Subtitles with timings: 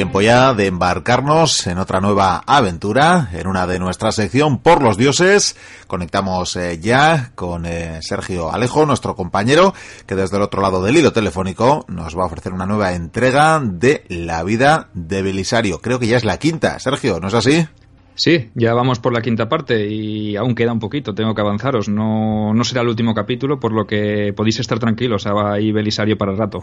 [0.00, 4.96] Tiempo ya de embarcarnos en otra nueva aventura, en una de nuestra sección por los
[4.96, 5.56] dioses.
[5.86, 9.74] Conectamos eh, ya con eh, Sergio Alejo, nuestro compañero,
[10.06, 13.60] que desde el otro lado del hilo telefónico nos va a ofrecer una nueva entrega
[13.62, 15.82] de La vida de Belisario.
[15.82, 17.68] Creo que ya es la quinta, Sergio, ¿no es así?
[18.14, 21.88] Sí, ya vamos por la quinta parte y aún queda un poquito, tengo que avanzaros.
[21.88, 26.34] No, no será el último capítulo, por lo que podéis estar tranquilos, ahí Belisario para
[26.34, 26.62] rato.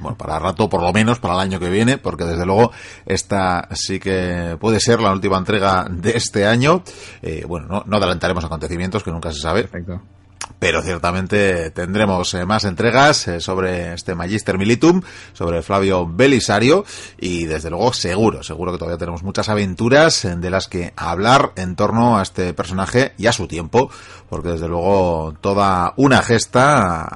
[0.00, 2.72] Bueno, para rato, por lo menos para el año que viene, porque desde luego
[3.06, 6.82] esta sí que puede ser la última entrega de este año.
[7.22, 9.62] Eh, bueno, no, no adelantaremos acontecimientos, que nunca se sabe.
[9.62, 10.17] Perfecto
[10.58, 15.02] pero ciertamente tendremos eh, más entregas eh, sobre este Magister Militum,
[15.32, 16.84] sobre Flavio Belisario
[17.18, 21.52] y desde luego seguro, seguro que todavía tenemos muchas aventuras eh, de las que hablar
[21.56, 23.90] en torno a este personaje y a su tiempo,
[24.28, 27.06] porque desde luego toda una gesta,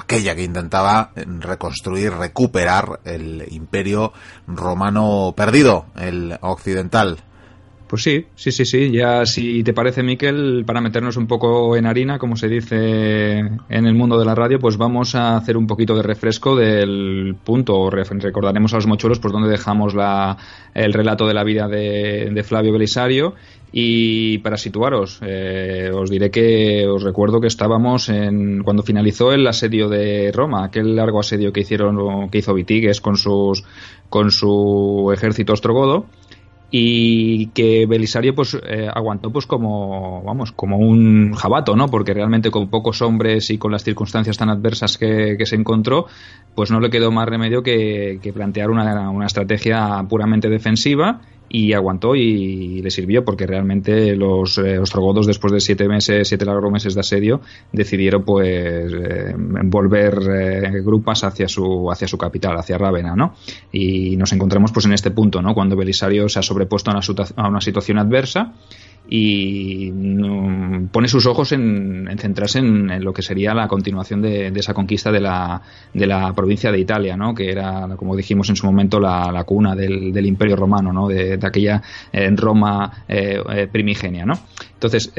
[0.00, 4.12] aquella que intentaba reconstruir, recuperar el imperio
[4.46, 7.18] romano perdido, el occidental.
[7.86, 8.90] Pues sí, sí, sí, sí.
[8.90, 13.86] Ya si te parece, Miquel, para meternos un poco en harina, como se dice en
[13.86, 17.88] el mundo de la radio, pues vamos a hacer un poquito de refresco del punto.
[17.88, 20.36] Recordaremos a los mochuelos pues donde dejamos la,
[20.74, 23.34] el relato de la vida de, Flavio Belisario.
[23.70, 29.46] Y para situaros, eh, os diré que os recuerdo que estábamos en cuando finalizó el
[29.46, 33.64] asedio de Roma, aquel largo asedio que hicieron que hizo Vitigues con sus
[34.08, 36.06] con su ejército ostrogodo
[36.78, 42.50] y que Belisario pues eh, aguantó pues como vamos como un jabato no porque realmente
[42.50, 46.06] con pocos hombres y con las circunstancias tan adversas que, se encontró
[46.54, 52.14] pues no le quedó más remedio que, plantear una, una estrategia puramente defensiva y aguantó
[52.14, 56.94] y, le sirvió porque realmente los eh, ostrogodos después de siete meses, siete largos meses
[56.94, 57.40] de asedio
[57.72, 63.34] decidieron pues eh, volver eh, grupas hacia su hacia su capital, hacia Rávena, ¿no?
[63.72, 65.54] Y nos encontramos pues en este punto, ¿no?
[65.54, 68.52] Cuando Belisario se ha sobrepuesto a una, a una situación adversa
[69.08, 69.92] y
[70.90, 75.20] pone sus ojos en, centrarse en, lo que sería la continuación de, esa conquista de
[75.20, 75.62] la,
[75.92, 77.34] de la, provincia de Italia, ¿no?
[77.34, 81.08] que era, como dijimos en su momento, la, cuna del, Imperio Romano, ¿no?
[81.08, 84.24] de, aquella eh, Roma eh, eh, primigenia.
[84.24, 84.34] ¿no?
[84.74, 85.12] Entonces,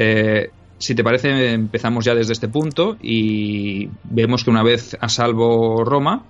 [0.77, 5.83] si te parece, empezamos ya desde este punto y vemos que una vez a salvo
[5.83, 6.23] Roma,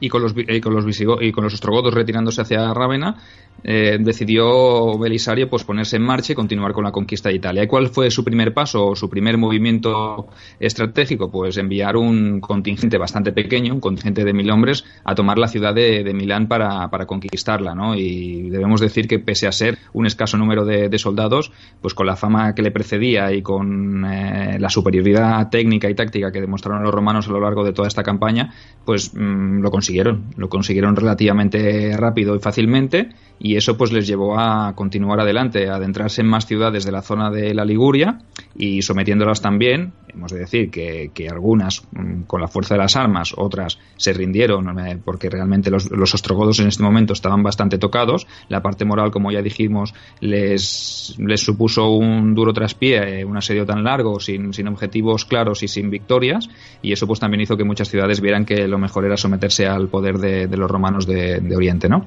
[0.00, 3.16] y con los, y con los, y con los ostrogodos retirándose hacia Rávena,
[3.64, 7.64] eh, decidió Belisario pues, ponerse en marcha y continuar con la conquista de Italia.
[7.64, 10.28] ¿Y cuál fue su primer paso o su primer movimiento
[10.60, 11.30] estratégico?
[11.30, 15.74] Pues enviar un contingente bastante pequeño, un contingente de mil hombres, a tomar la ciudad
[15.74, 17.74] de, Milán para, conquistarla.
[17.74, 17.94] ¿no?
[17.96, 22.16] Y debemos decir que pese a ser un escaso número de, soldados, pues con la
[22.16, 26.92] fama que le precedía y con eh, la superioridad técnica y táctica que demostraron los
[26.92, 28.52] romanos a lo largo de toda esta campaña,
[28.84, 30.34] pues mm, lo consiguieron.
[30.36, 33.08] Lo consiguieron relativamente rápido y fácilmente
[33.40, 37.02] y eso pues les llevó a continuar adelante, a adentrarse en más ciudades de la
[37.02, 38.18] zona de la Liguria
[38.56, 43.34] y sometiéndolas también, hemos de decir que, algunas mm, con la fuerza de las armas,
[43.36, 48.62] otras se rindieron eh, porque realmente los, ostrogodos en este momento estaban bastante tocados, la
[48.62, 53.84] parte moral como ya dijimos les, les supuso un duro traspié, eh, un asedio tan
[53.84, 56.48] largo, sin, sin objetivos claros y sin victorias
[56.82, 59.88] y eso pues también hizo que muchas ciudades vieran que lo mejor era someterse al
[59.88, 62.06] poder de, los romanos de, Oriente, ¿no?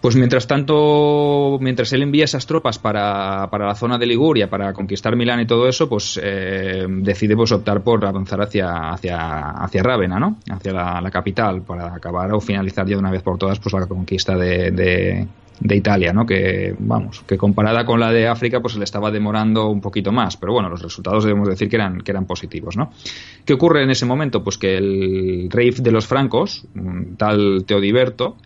[0.00, 4.72] Pues mientras tanto, mientras él envía esas tropas para, para la zona de Liguria, para
[4.72, 9.82] conquistar Milán y todo eso, pues eh, decide pues, optar por avanzar hacia, hacia, hacia
[9.82, 10.36] Rávena, ¿no?
[10.50, 13.86] Hacia la, capital, para acabar o finalizar ya de una vez por todas pues, la
[13.86, 15.26] conquista de,
[15.60, 16.26] Italia, ¿no?
[16.26, 20.12] Que, vamos, que comparada con la de África, pues se le estaba demorando un poquito
[20.12, 20.36] más.
[20.36, 22.90] Pero bueno, los resultados debemos decir que eran, que eran positivos, ¿no?
[23.44, 24.44] ¿Qué ocurre en ese momento?
[24.44, 26.66] Pues que el rey de los francos,
[27.16, 28.36] tal Teodiberto,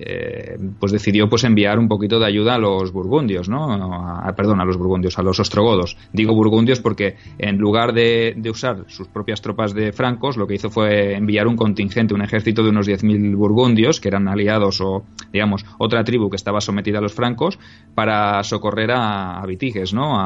[0.00, 3.72] eh, pues decidió pues enviar un poquito de ayuda a los burgundios, ¿no?
[3.72, 5.96] A, perdón, a los burgundios, a los ostrogodos.
[6.12, 10.70] Digo burgundios porque en lugar de, usar sus propias tropas de francos, lo que hizo
[10.70, 15.66] fue enviar un contingente, un ejército de unos 10.000 burgundios, que eran aliados o, digamos,
[15.78, 17.58] otra tribu que estaba sometida a los francos,
[17.94, 20.16] para socorrer a, a Vitiges, ¿no?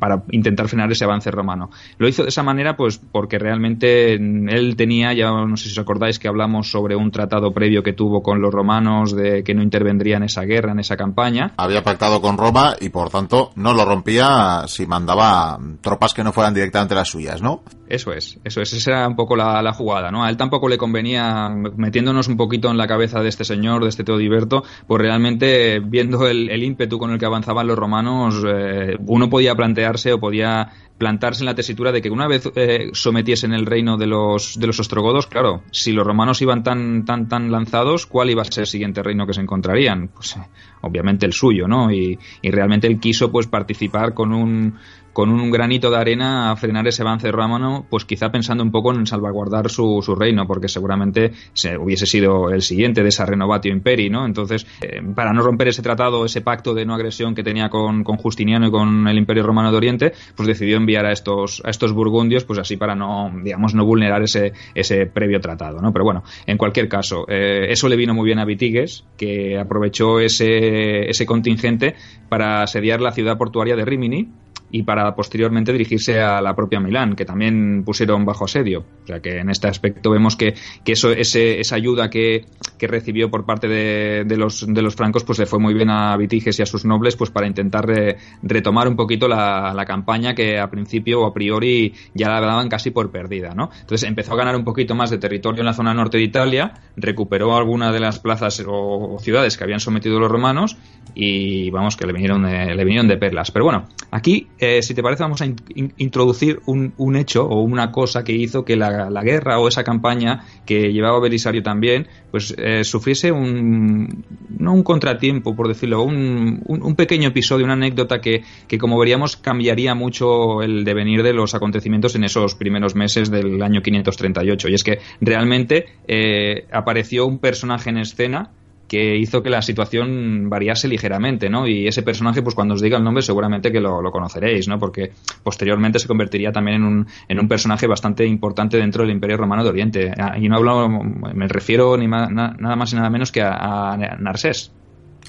[0.00, 1.70] para intentar frenar ese avance romano.
[1.98, 5.78] Lo hizo de esa manera, pues porque realmente él tenía, ya no sé si os
[5.78, 9.52] acordáis que hablamos sobre un tratado previo que tuvo tuvo con los romanos de que
[9.52, 11.54] no intervendría en esa guerra, en esa campaña.
[11.56, 16.32] Había pactado con Roma y por tanto no lo rompía si mandaba tropas que no
[16.32, 17.62] fueran directamente las suyas, ¿no?
[17.88, 20.24] Eso es, eso es, esa era un poco la, jugada, ¿no?
[20.24, 23.88] A él tampoco le convenía, metiéndonos un poquito en la cabeza de este señor, de
[23.88, 29.28] este Teodiberto, pues realmente viendo el, ímpetu con el que avanzaban los romanos, eh, uno
[29.28, 33.66] podía plantearse o podía plantarse en la tesitura de que una vez eh, sometiesen el
[33.66, 38.06] reino de los, de los ostrogodos, claro, si los romanos iban tan, tan, tan lanzados,
[38.06, 40.08] ¿cuál iba a ser el siguiente reino que se encontrarían?
[40.08, 40.40] Pues eh,
[40.82, 41.90] obviamente el suyo, ¿no?
[41.92, 44.78] Y, y realmente él quiso pues participar con un,
[45.16, 48.92] con un granito de arena a frenar ese avance romano, pues quizá pensando un poco
[48.92, 54.10] en salvaguardar su, reino, porque seguramente se, hubiese sido el siguiente de esa renovatio imperi,
[54.10, 54.26] ¿no?
[54.26, 58.04] Entonces, eh, para no romper ese tratado, ese pacto de no agresión que tenía con,
[58.04, 61.70] con, Justiniano y con el Imperio Romano de Oriente, pues decidió enviar a estos, a
[61.70, 65.94] estos burgundios, pues así para no, digamos, no vulnerar ese, ese previo tratado, ¿no?
[65.94, 70.20] Pero bueno, en cualquier caso, eh, eso le vino muy bien a Vitigues, que aprovechó
[70.20, 71.94] ese, ese contingente
[72.28, 74.28] para asediar la ciudad portuaria de Rimini,
[74.70, 78.84] y para posteriormente dirigirse a la propia Milán, que también pusieron bajo asedio.
[79.04, 80.54] O sea que en este aspecto vemos que,
[80.84, 82.44] que eso, ese, esa ayuda que,
[82.78, 85.90] que recibió por parte de, de, los, de los francos pues le fue muy bien
[85.90, 89.84] a Vitiges y a sus nobles pues para intentar re, retomar un poquito la, la,
[89.84, 93.54] campaña que a principio o a priori ya la daban casi por perdida.
[93.54, 93.70] ¿no?
[93.80, 96.74] Entonces empezó a ganar un poquito más de territorio en la zona norte de Italia,
[96.96, 100.76] recuperó algunas de las plazas o, ciudades que habían sometido los romanos
[101.14, 103.50] y vamos que le vinieron de, le vinieron de perlas.
[103.50, 107.62] Pero bueno, aquí eh, si te parece, vamos a in introducir un, un, hecho o
[107.62, 112.54] una cosa que hizo que la, guerra o esa campaña que llevaba Belisario también, pues
[112.56, 114.24] eh, sufriese un,
[114.58, 119.36] no un contratiempo, por decirlo, un, un, pequeño episodio, una anécdota que, que, como veríamos,
[119.36, 124.68] cambiaría mucho el devenir de los acontecimientos en esos primeros meses del año 538.
[124.68, 128.50] Y es que realmente eh, apareció un personaje en escena
[128.88, 131.66] que hizo que la situación variase ligeramente, ¿no?
[131.66, 134.78] Y ese personaje, pues cuando os diga el nombre, seguramente que lo, lo conoceréis, ¿no?
[134.78, 135.12] Porque
[135.42, 139.64] posteriormente se convertiría también en un, en un, personaje bastante importante dentro del Imperio Romano
[139.64, 140.12] de Oriente.
[140.16, 143.96] Ah, y no hablo, me refiero ni nada más y nada menos que a, a
[143.96, 144.72] Narsés.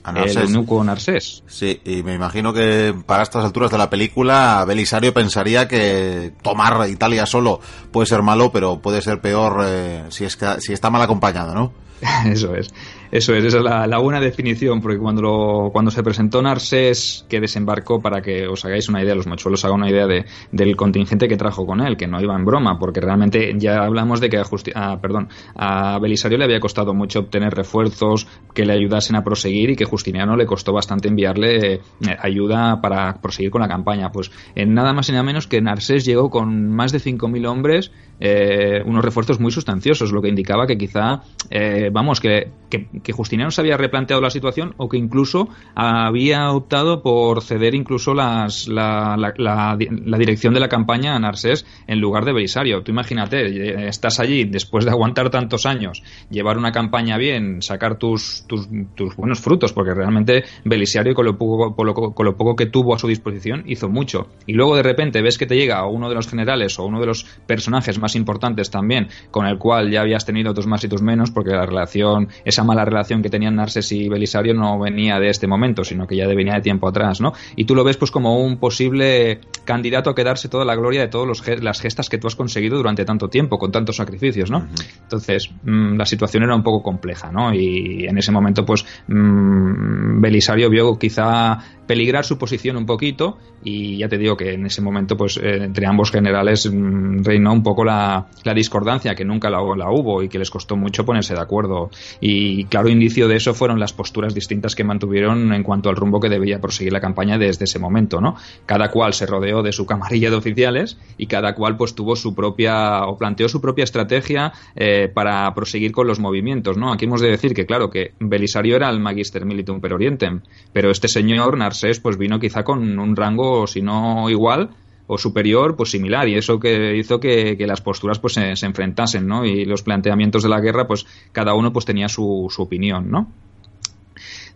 [0.04, 0.38] A Narsés.
[0.38, 1.44] El eunuco Narsés.
[1.48, 6.88] Sí, y me imagino que para estas alturas de la película, Belisario pensaría que tomar
[6.89, 7.59] Italia solo
[7.92, 11.56] puede ser malo, pero puede ser peor eh, si, es que, si está mal acompañado,
[11.56, 11.88] ¿no?
[12.25, 12.74] Eso es.
[13.12, 17.25] Eso es, esa es la, la, buena definición, porque cuando, lo, cuando se presentó Narsés,
[17.30, 20.75] que desembarcó, para que os hagáis una idea, los mochuelos hagan una idea de, del
[20.75, 24.30] contingente que trajo con él, que no iba en broma, porque realmente ya hablamos de
[24.30, 24.71] que a, Justi
[25.01, 29.75] perdón, a Belisario le había costado mucho obtener refuerzos que le ayudasen a proseguir y
[29.75, 31.81] que Justiniano le costó bastante enviarle eh,
[32.19, 34.12] ayuda para proseguir con la campaña.
[34.12, 37.92] Pues en nada más y nada menos que Narsés llegó con más de 5.000 hombres,
[38.19, 43.14] eh, unos refuerzos muy sustanciosos, lo que indicaba que quizá, eh, vamos, que, que que
[43.14, 48.68] Justiniano se había replanteado la situación o que incluso había optado por ceder incluso las,
[48.68, 52.84] la, la, la, la, dirección de la campaña a Narsés en lugar de Belisario.
[52.84, 58.46] Tú imagínate, estás allí después de aguantar tantos años, llevar una campaña bien, sacar tus,
[58.48, 62.66] tus, tus buenos frutos, porque realmente Belisario con lo, poco, lo, con lo poco que
[62.66, 64.28] tuvo a su disposición hizo mucho.
[64.46, 67.08] Y luego de repente ves que te llega uno de los generales o uno de
[67.08, 71.02] los personajes más importantes también, con el cual ya habías tenido tus más y tus
[71.02, 75.30] menos, porque la relación, esa mala relación que tenían Narses y Belisario no venía de
[75.30, 77.34] este momento, sino que ya venía de tiempo atrás, ¿no?
[77.56, 81.07] Y tú lo ves pues como un posible candidato a quedarse toda la gloria de
[81.07, 84.60] todas las gestas que tú has conseguido durante tanto tiempo, con tantos sacrificios, ¿no?
[84.60, 85.00] Uh -huh.
[85.04, 87.54] Entonces, mmm, la situación era un poco compleja, ¿no?
[87.54, 93.98] Y en ese momento, pues, mmm, Belisario vio quizá peligrar su posición un poquito y
[93.98, 97.64] ya te digo que en ese momento pues eh, entre ambos generales mmm, reinó un
[97.64, 101.90] poco la, discordancia que nunca la, hubo y que les costó mucho ponerse de acuerdo.
[102.20, 106.20] Y claro indicio de eso fueron las posturas distintas que mantuvieron en cuanto al rumbo
[106.20, 109.86] que debía proseguir la campaña desde ese momento no cada cual se rodeó de su
[109.86, 114.54] camarilla de oficiales y cada cual pues tuvo su propia o planteó su propia estrategia
[114.76, 118.76] eh, para proseguir con los movimientos no aquí hemos de decir que claro que Belisario
[118.76, 120.42] era el magister militum per orientem
[120.74, 121.58] pero este señor
[122.02, 124.69] Pues vino quizá con un rango, si no igual,
[125.07, 129.26] o superior, pues similar, y eso que hizo que, las posturas pues se, se, enfrentasen,
[129.26, 129.46] ¿no?
[129.46, 133.31] Y los planteamientos de la guerra, pues cada uno pues tenía su, opinión, ¿no?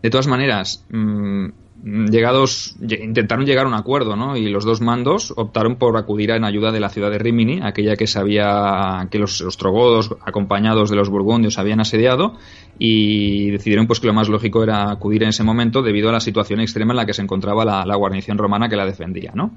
[0.02, 1.48] De todas maneras, mmm,
[1.84, 4.38] llegados intentaron llegar a un acuerdo, ¿no?
[4.38, 7.96] Y los dos mandos optaron por acudir en ayuda de la ciudad de Rimini, aquella
[7.96, 12.38] que sabía que los ostrogodos, acompañados de los burgundios, habían asediado,
[12.78, 16.20] y decidieron pues que lo más lógico era acudir en ese momento debido a la
[16.20, 19.52] situación extrema en la que se encontraba la, la guarnición romana que la defendía, ¿no?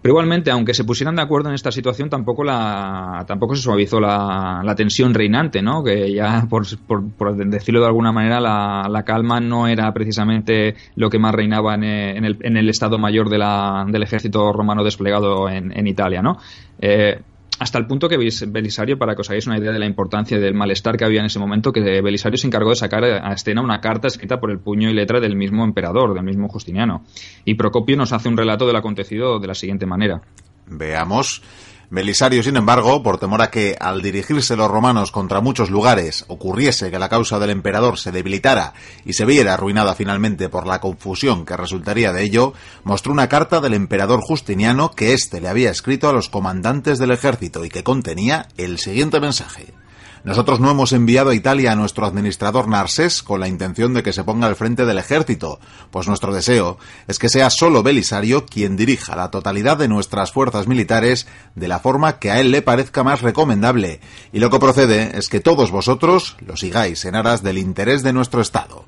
[0.00, 4.00] Pero igualmente, aunque se pusieran de acuerdo en esta situación, tampoco la tampoco se suavizó
[4.00, 5.82] la, la tensión reinante, ¿no?
[5.82, 11.08] Que ya, por, por, por decirlo de alguna manera, la, calma no era precisamente lo
[11.10, 14.84] que más reinaba en, en, el, en el, Estado Mayor de la, del ejército romano
[14.84, 16.38] desplegado en, en Italia, ¿no?
[16.80, 17.20] Eh,
[17.58, 20.54] hasta el punto que Belisario, para que os hagáis una idea de la importancia del
[20.54, 23.80] malestar que había en ese momento, que Belisario se encargó de sacar a escena una
[23.80, 27.04] carta escrita por el puño y letra del mismo emperador, del mismo Justiniano.
[27.44, 30.20] Y Procopio nos hace un relato del acontecido de la siguiente manera.
[30.66, 31.42] Veamos.
[31.90, 36.90] Belisario, sin embargo, por temor a que, al dirigirse los romanos contra muchos lugares, ocurriese
[36.90, 38.74] que la causa del emperador se debilitara
[39.06, 42.52] y se viera arruinada finalmente por la confusión que resultaría de ello,
[42.84, 47.10] mostró una carta del emperador Justiniano que éste le había escrito a los comandantes del
[47.10, 49.72] ejército y que contenía el siguiente mensaje.
[50.24, 54.12] Nosotros no hemos enviado a Italia a nuestro administrador Narsés con la intención de que
[54.12, 55.60] se ponga al frente del ejército,
[55.90, 60.66] pues nuestro deseo es que sea solo Belisario quien dirija la totalidad de nuestras fuerzas
[60.66, 64.00] militares de la forma que a él le parezca más recomendable,
[64.32, 68.12] y lo que procede es que todos vosotros lo sigáis en aras del interés de
[68.12, 68.84] nuestro Estado.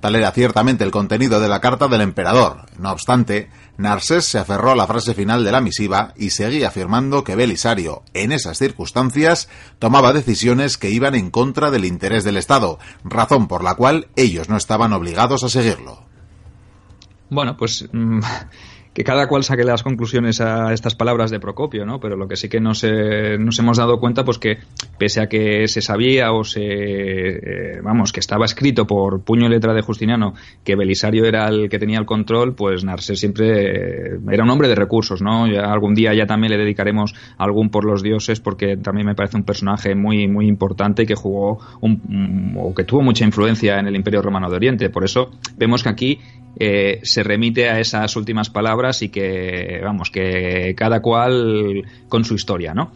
[0.00, 2.62] Tal era ciertamente el contenido de la carta del emperador.
[2.78, 7.24] No obstante, Narsés se aferró a la frase final de la misiva y seguía afirmando
[7.24, 9.48] que Belisario, en esas circunstancias,
[9.78, 14.48] tomaba decisiones que iban en contra del interés del Estado, razón por la cual ellos
[14.48, 16.04] no estaban obligados a seguirlo.
[17.30, 18.20] Bueno, pues mm,
[18.92, 22.00] que cada cual saque las conclusiones a estas palabras de Procopio, ¿no?
[22.00, 22.84] Pero lo que sí que nos,
[23.38, 24.58] nos hemos dado cuenta, pues que
[24.98, 29.50] pese a que se sabía o se, eh, vamos, que estaba escrito por puño y
[29.50, 34.18] letra de Justiniano que Belisario era el que tenía el control, pues Narcés siempre eh,
[34.30, 35.46] era un hombre de recursos, ¿no?
[35.46, 39.36] Ya algún día ya también le dedicaremos algún por los dioses, porque también me parece
[39.36, 43.86] un personaje muy, muy importante y que jugó un, o que tuvo mucha influencia en
[43.86, 44.90] el Imperio Romano de Oriente.
[44.90, 46.20] Por eso vemos que aquí
[46.56, 52.34] eh, se remite a esas últimas palabras y que, vamos, que cada cual con su
[52.34, 52.92] historia, ¿no?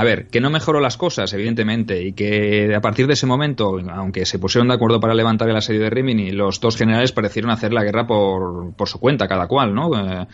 [0.00, 3.78] A ver, que no mejoró las cosas, evidentemente, y que a partir de ese momento,
[3.92, 7.50] aunque se pusieron de acuerdo para levantar el asedio de Rimini, los dos generales parecieron
[7.50, 9.90] hacer la guerra por, por su cuenta, cada cual, ¿no?
[9.94, 10.26] Eh,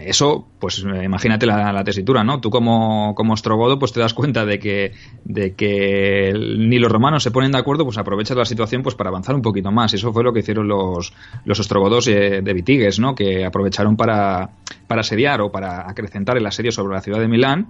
[0.00, 2.40] eso, pues imagínate la, tesitura, ¿no?
[2.40, 7.22] Tú como, como ostrogodo, pues te das cuenta de que, de que ni los romanos
[7.22, 9.94] se ponen de acuerdo, pues aprovechas la situación pues para avanzar un poquito más.
[9.94, 11.12] Eso fue lo que hicieron los,
[11.44, 13.14] los ostrogodos de, de Vitigues, ¿no?
[13.14, 14.50] Que aprovecharon para,
[14.88, 17.68] para asediar o para acrecentar el asedio sobre la ciudad de Milán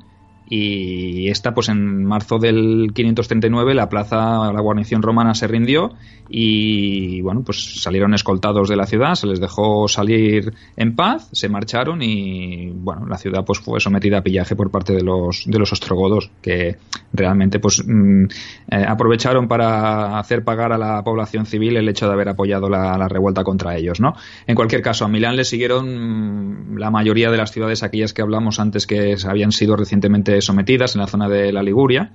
[0.49, 5.93] y esta pues en marzo del 539 la plaza la guarnición romana se rindió
[6.29, 11.49] y bueno pues salieron escoltados de la ciudad se les dejó salir en paz se
[11.49, 15.59] marcharon y bueno la ciudad pues fue sometida a pillaje por parte de los de
[15.59, 16.77] los ostrogodos que
[17.13, 18.25] realmente pues mm,
[18.71, 22.97] eh, aprovecharon para hacer pagar a la población civil el hecho de haber apoyado la,
[22.99, 24.15] la, revuelta contra ellos no
[24.47, 28.59] en cualquier caso a Milán le siguieron la mayoría de las ciudades aquellas que hablamos
[28.59, 32.13] antes que habían sido recientemente sometidas en la zona de la Liguria.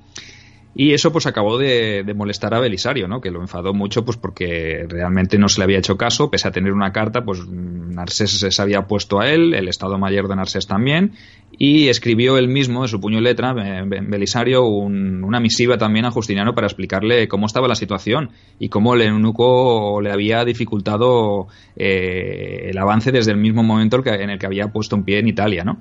[0.79, 3.19] Y eso pues acabó de, molestar a Belisario, ¿no?
[3.19, 6.51] Que lo enfadó mucho pues porque realmente no se le había hecho caso, pese a
[6.51, 10.67] tener una carta, pues Narsés se había puesto a él, el Estado Mayor de Narsés
[10.67, 11.13] también,
[11.57, 16.53] y escribió él mismo, de su puño y letra, Belisario, una misiva también a Justiniano
[16.53, 22.77] para explicarle cómo estaba la situación y cómo el eunuco le había dificultado eh, el
[22.77, 25.79] avance desde el mismo momento en el que había puesto un pie en Italia, ¿no?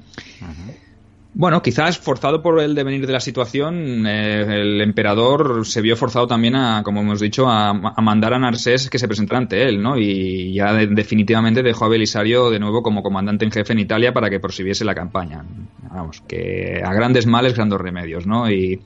[1.39, 6.27] Bueno, quizás forzado por el devenir de la situación, eh, el emperador se vio forzado
[6.27, 9.99] también a, como hemos dicho, a, mandar a Narsés que se presentara ante él, ¿no?
[9.99, 14.31] Y ya definitivamente dejó a Belisario de nuevo como comandante en jefe en Italia para
[14.31, 15.45] que prosiguiese la campaña.
[15.91, 18.51] Vamos, que a grandes males, grandes remedios, ¿no?
[18.51, 18.81] Y,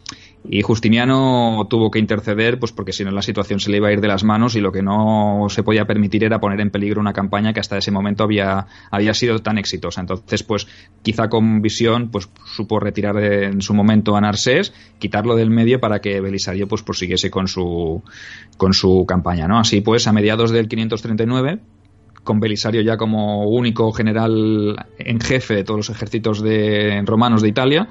[0.49, 3.92] y Justiniano tuvo que interceder, pues porque si no la situación se le iba a
[3.92, 7.00] ir de las manos y lo que no se podía permitir era poner en peligro
[7.00, 10.00] una campaña que hasta ese momento había, había sido tan exitosa.
[10.00, 10.66] Entonces, pues
[11.02, 16.00] quizá con visión, pues supo retirar en su momento a Narsés, quitarlo del medio para
[16.00, 18.02] que Belisario pues prosiguiese con su,
[18.56, 19.59] con su campaña, ¿no?
[19.59, 21.61] Así pues, a mediados del 539,
[22.25, 27.49] con Belisario ya como único general en jefe de todos los ejércitos de, romanos de
[27.49, 27.88] Italia,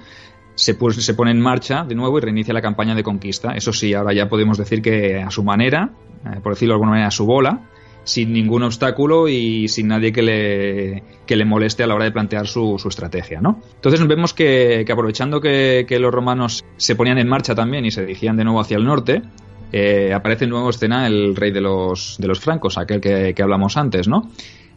[0.60, 3.54] se, se pone en marcha de nuevo y reinicia la campaña de conquista.
[3.54, 5.92] Eso sí, ahora ya podemos decir que a su manera,
[6.26, 7.70] eh, por decirlo de alguna manera, a su bola,
[8.04, 12.12] sin ningún obstáculo y sin nadie que le, que le moleste a la hora de
[12.12, 13.40] plantear su, su estrategia.
[13.40, 13.62] ¿no?
[13.76, 17.92] Entonces vemos que, que aprovechando que, que, los romanos se ponían en marcha también y
[17.92, 19.22] se dirigían de nuevo hacia el norte,
[19.72, 23.44] eh, aparece en nuevo escena el rey de los, de los francos, aquel que, que
[23.44, 24.30] hablamos antes, ¿no?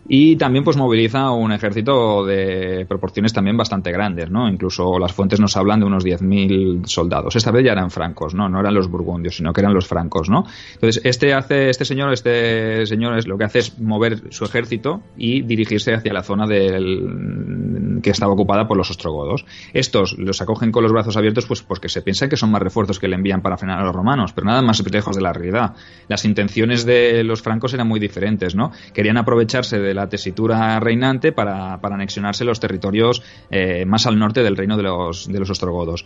[0.08, 4.48] Y también pues moviliza un ejército de proporciones también bastante grandes, ¿no?
[4.48, 7.36] Incluso las fuentes nos hablan de unos 10.000 soldados.
[7.36, 8.48] Esta vez ya eran francos, ¿no?
[8.48, 10.44] No eran los burgundios, sino que eran los francos, ¿no?
[10.74, 15.02] Entonces, este hace este señor, este señor es lo que hace es mover su ejército
[15.16, 19.44] y dirigirse hacia la zona del que estaba ocupada por los ostrogodos.
[19.72, 22.98] Estos los acogen con los brazos abiertos pues porque se piensa que son más refuerzos
[22.98, 25.74] que le envían para frenar a los romanos, pero nada más lejos de la realidad.
[26.08, 28.72] Las intenciones de los francos eran muy diferentes, ¿no?
[28.92, 34.42] Querían aprovecharse de la tesitura reinante para, para anexionarse los territorios eh, más al norte
[34.42, 36.04] del reino de los, de los ostrogodos.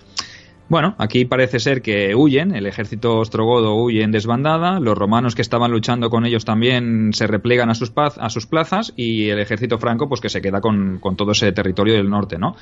[0.69, 5.43] Bueno, aquí parece ser que huyen, el ejército ostrogodo huye en desbandada, los romanos que
[5.43, 9.79] estaban luchando con ellos también se replegan a sus, a sus plazas y el ejército
[9.79, 12.57] franco pues que se queda con, con todo ese territorio del norte, ¿no?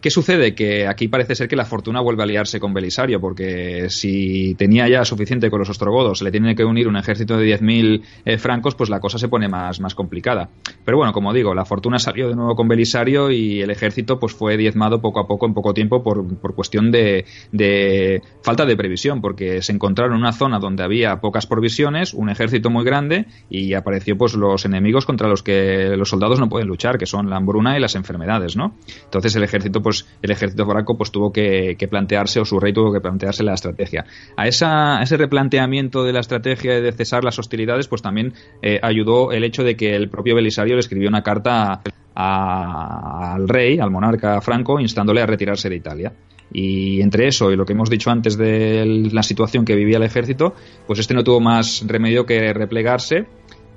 [0.00, 0.54] ¿Qué sucede?
[0.54, 4.88] Que aquí parece ser que la fortuna vuelve a aliarse con Belisario, porque si tenía
[4.88, 8.38] ya suficiente con los ostrogodos, se le tiene que unir un ejército de 10.000 eh,
[8.38, 10.48] francos, pues la cosa se pone más, más complicada.
[10.86, 14.32] Pero bueno, como digo, la fortuna salió de nuevo con Belisario y el ejército pues
[14.32, 18.76] fue diezmado poco a poco, en poco tiempo, por, por cuestión de, de falta de
[18.76, 23.26] previsión, porque se encontraron en una zona donde había pocas provisiones, un ejército muy grande
[23.50, 27.28] y apareció pues los enemigos contra los que los soldados no pueden luchar, que son
[27.28, 28.74] la hambruna y las enfermedades, ¿no?
[29.04, 29.89] Entonces el ejército pues
[30.22, 34.04] el ejército franco pues tuvo que, plantearse, o su rey tuvo que plantearse la estrategia.
[34.36, 38.32] A, esa, ese replanteamiento de la estrategia de cesar las hostilidades, pues también
[38.62, 41.82] eh, ayudó el hecho de que el propio Belisario le escribió una carta
[42.14, 46.12] al rey, al monarca franco, instándole a retirarse de Italia.
[46.52, 50.02] Y entre eso y lo que hemos dicho antes de la situación que vivía el
[50.02, 50.54] ejército,
[50.86, 53.26] pues este no tuvo más remedio que replegarse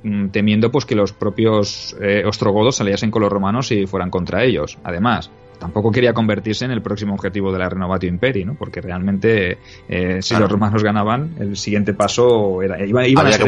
[0.04, 4.44] mm, temiendo pues que los propios eh, ostrogodos saliesen con los romanos y fueran contra
[4.44, 4.80] ellos.
[4.84, 5.30] Además,
[5.60, 8.56] tampoco quería convertirse en el próximo objetivo de la Renovatio Imperi, ¿no?
[8.56, 9.58] Porque realmente,
[9.88, 13.48] eh, si los romanos ganaban, el siguiente paso era, iba, a ser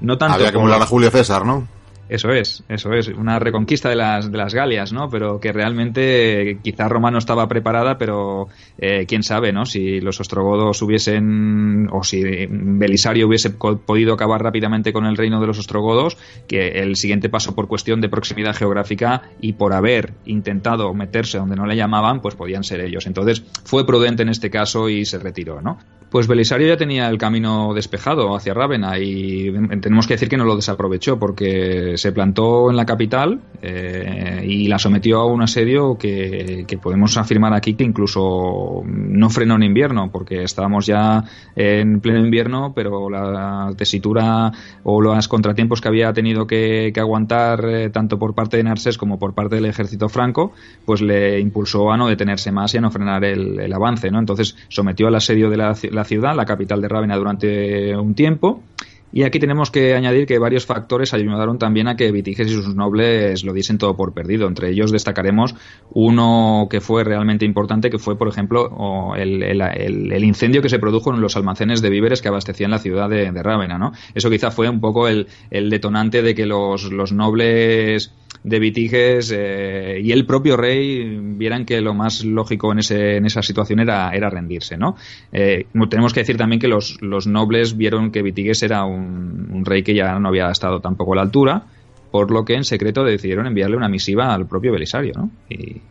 [0.00, 1.77] no tanto había que emular a Julio César, ¿no?
[2.08, 5.10] Eso es, eso es, una reconquista de las, de las Galias, ¿no?
[5.10, 8.48] Pero que realmente quizá Roma no estaba preparada, pero
[8.78, 9.66] eh, quién sabe, ¿no?
[9.66, 15.46] Si los ostrogodos hubiesen, o si Belisario hubiese podido acabar rápidamente con el reino de
[15.46, 20.92] los ostrogodos, que el siguiente paso por cuestión de proximidad geográfica y por haber intentado
[20.94, 23.06] meterse donde no le llamaban, pues podían ser ellos.
[23.06, 25.78] Entonces fue prudente en este caso y se retiró, ¿no?
[26.10, 30.46] Pues Belisario ya tenía el camino despejado hacia Rávena y tenemos que decir que no
[30.46, 35.98] lo desaprovechó porque se plantó en la capital eh, y la sometió a un asedio
[35.98, 41.24] que, podemos afirmar aquí que incluso no frenó en invierno porque estábamos ya
[41.54, 44.50] en pleno invierno pero la tesitura
[44.84, 49.18] o los contratiempos que había tenido que, aguantar eh, tanto por parte de Narcés como
[49.18, 50.52] por parte del ejército franco
[50.86, 54.18] pues le impulsó a no detenerse más y a no frenar el, el avance ¿no?
[54.18, 58.62] entonces sometió al asedio de la la ciudad, la capital de Rávena, durante un tiempo.
[59.10, 62.74] Y aquí tenemos que añadir que varios factores ayudaron también a que Vitiges y sus
[62.74, 64.46] nobles lo diesen todo por perdido.
[64.46, 65.54] Entre ellos destacaremos
[65.94, 71.22] uno que fue realmente importante, que fue, por ejemplo, el, incendio que se produjo en
[71.22, 73.78] los almacenes de víveres que abastecían la ciudad de, Rávena.
[73.78, 73.92] ¿no?
[74.14, 78.12] Eso quizá fue un poco el, detonante de que los, los nobles
[78.44, 83.26] de Vitiges eh, y el propio rey vieran que lo más lógico en, ese, en
[83.26, 84.76] esa situación era, era rendirse.
[84.76, 84.96] ¿no?
[85.32, 89.94] Eh, tenemos que decir también que los, nobles vieron que Vitiges era un, rey que
[89.94, 91.64] ya no había estado tampoco a la altura
[92.10, 95.30] por lo que en secreto decidieron enviarle una misiva al propio Belisario, ¿no?
[95.50, 95.82] Y,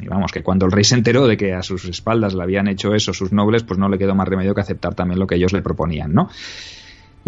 [0.00, 2.66] y, vamos, que cuando el rey se enteró de que a sus espaldas le habían
[2.66, 5.34] hecho eso sus nobles, pues no le quedó más remedio que aceptar también lo que
[5.34, 6.30] ellos le proponían, ¿no?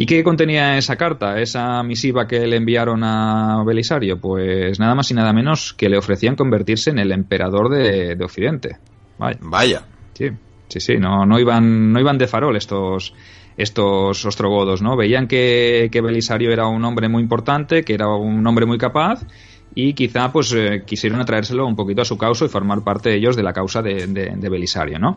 [0.01, 4.21] ¿Y qué contenía esa carta, esa misiva que le enviaron a Belisario?
[4.21, 8.77] Pues nada más y nada menos que le ofrecían convertirse en el emperador de, Occidente.
[9.19, 9.83] Vaya.
[10.13, 10.29] Sí,
[10.69, 13.13] sí, sí, no, no, iban, no iban de farol estos,
[13.57, 14.97] estos ostrogodos, ¿no?
[14.97, 19.27] Veían que, Belisario era un hombre muy importante, que era un hombre muy capaz
[19.75, 23.17] y quizá pues eh, quisieron atraérselo un poquito a su causa y formar parte de
[23.17, 25.17] ellos de la causa de, de Belisario, ¿no?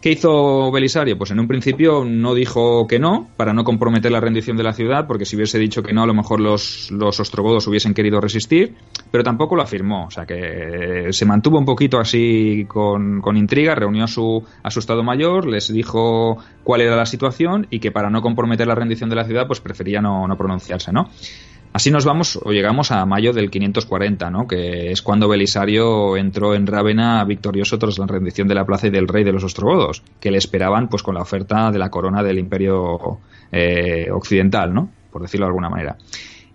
[0.00, 1.18] ¿Qué hizo Belisario?
[1.18, 4.72] Pues en un principio no dijo que no, para no comprometer la rendición de la
[4.72, 8.20] ciudad, porque si hubiese dicho que no, a lo mejor los, los ostrogodos hubiesen querido
[8.20, 8.76] resistir,
[9.10, 10.06] pero tampoco lo afirmó.
[10.06, 14.70] O sea que se mantuvo un poquito así con, con intriga, reunió a su, a
[14.70, 18.76] su Estado Mayor, les dijo cuál era la situación y que para no comprometer la
[18.76, 21.10] rendición de la ciudad, pues prefería no, no pronunciarse, ¿no?
[21.78, 24.48] Así nos vamos o llegamos a mayo del 540, ¿no?
[24.48, 28.90] que es cuando Belisario entró en Rávena victorioso tras la rendición de la plaza y
[28.90, 32.24] del rey de los ostrogodos, que le esperaban pues con la oferta de la corona
[32.24, 33.20] del imperio
[33.52, 34.90] eh, occidental, ¿no?
[35.12, 35.96] por decirlo de alguna manera.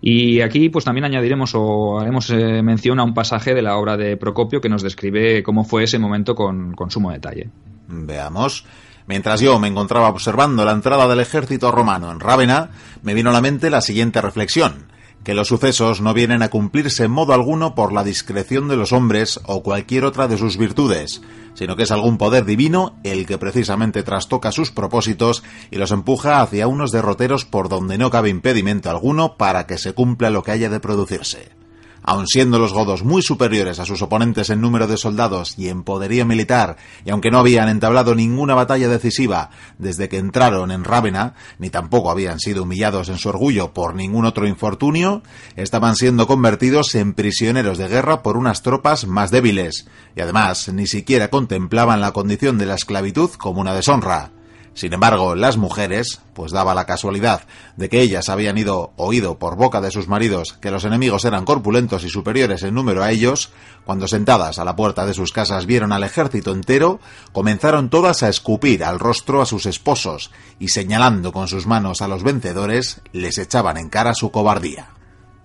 [0.02, 3.96] Y aquí pues también añadiremos o haremos eh, mención a un pasaje de la obra
[3.96, 7.48] de Procopio que nos describe cómo fue ese momento con, con sumo detalle.
[7.88, 8.66] Veamos.
[9.06, 12.68] Mientras yo me encontraba observando la entrada del ejército romano en Rávena,
[13.02, 14.92] me vino a la mente la siguiente reflexión
[15.24, 18.92] que los sucesos no vienen a cumplirse en modo alguno por la discreción de los
[18.92, 21.22] hombres o cualquier otra de sus virtudes,
[21.54, 26.42] sino que es algún poder divino el que precisamente trastoca sus propósitos y los empuja
[26.42, 30.52] hacia unos derroteros por donde no cabe impedimento alguno para que se cumpla lo que
[30.52, 31.63] haya de producirse.
[32.06, 35.84] Aun siendo los godos muy superiores a sus oponentes en número de soldados y en
[35.84, 41.34] poderío militar, y aunque no habían entablado ninguna batalla decisiva desde que entraron en Rávena,
[41.58, 45.22] ni tampoco habían sido humillados en su orgullo por ningún otro infortunio,
[45.56, 50.86] estaban siendo convertidos en prisioneros de guerra por unas tropas más débiles, y además ni
[50.86, 54.33] siquiera contemplaban la condición de la esclavitud como una deshonra.
[54.74, 57.42] Sin embargo, las mujeres, pues daba la casualidad
[57.76, 61.44] de que ellas habían ido oído por boca de sus maridos que los enemigos eran
[61.44, 63.50] corpulentos y superiores en número a ellos,
[63.84, 66.98] cuando sentadas a la puerta de sus casas vieron al ejército entero,
[67.32, 72.08] comenzaron todas a escupir al rostro a sus esposos y señalando con sus manos a
[72.08, 74.93] los vencedores, les echaban en cara su cobardía.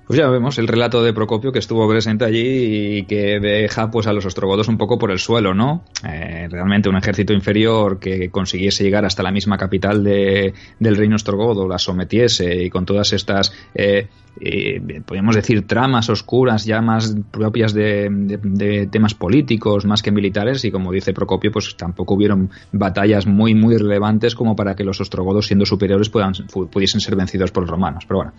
[0.10, 4.08] Pues ya vemos el relato de Procopio que estuvo presente allí y que deja pues
[4.08, 5.84] a los ostrogodos un poco por el suelo, ¿no?
[6.04, 11.16] Eh, realmente un ejército inferior que consiguiese llegar hasta la misma capital de, del reino
[11.16, 14.08] ostrogodo, la sometiese y con todas estas, eh,
[14.42, 20.64] eh, podríamos decir, tramas oscuras ya más propias de, de, temas políticos más que militares
[20.66, 25.02] y como dice Procopio, pues tampoco hubieron batallas muy, muy relevantes como para que los
[25.02, 26.34] ostrogodos siendo superiores puedan,
[26.72, 28.06] pudiesen ser vencidos por los romanos.
[28.08, 28.34] Pero bueno,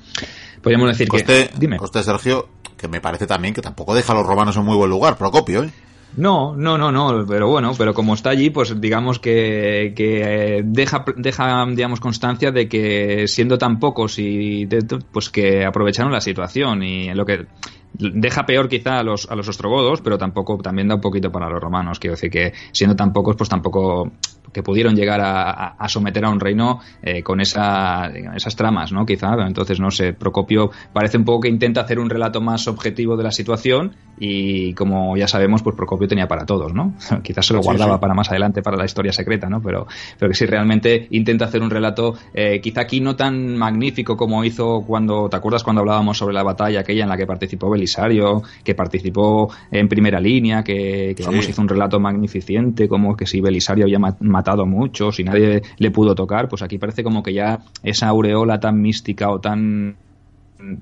[0.62, 1.76] podríamos decir que Dime.
[1.76, 4.90] Coste Sergio, que me parece también que tampoco deja a los romanos en muy buen
[4.90, 5.70] lugar, Procopio, ¿eh?
[6.16, 11.04] No, no, no, no, pero bueno, pero como está allí, pues digamos que, que deja,
[11.16, 14.68] deja, digamos, constancia de que siendo tan pocos y
[15.12, 17.46] pues que aprovecharon la situación y lo que
[17.92, 21.48] deja peor quizá a los, a los ostrogodos, pero tampoco también da un poquito para
[21.48, 21.98] los romanos.
[21.98, 24.10] Quiero decir que siendo tan pocos, pues tampoco
[24.52, 29.06] que pudieron llegar a, someter a un reino eh, con esa, esas tramas, ¿no?
[29.06, 33.16] Quizá, entonces, no sé, Procopio parece un poco que intenta hacer un relato más objetivo
[33.16, 36.94] de la situación y como ya sabemos, pues Procopio tenía para todos, ¿no?
[37.22, 39.60] Quizás se lo guardaba para más adelante, para la historia secreta, ¿no?
[39.62, 39.86] Pero,
[40.18, 44.44] pero que si realmente intenta hacer un relato, eh, quizá aquí no tan magnífico como
[44.44, 48.42] hizo cuando, ¿te acuerdas cuando hablábamos sobre la batalla aquella en la que participó Belisario,
[48.62, 53.84] que participó en primera línea, que, que hizo un relato magnificente, como que si Belisario
[53.84, 57.60] había matado a muchos y nadie le pudo tocar, pues aquí parece como que ya
[57.82, 59.96] esa aureola tan mística o tan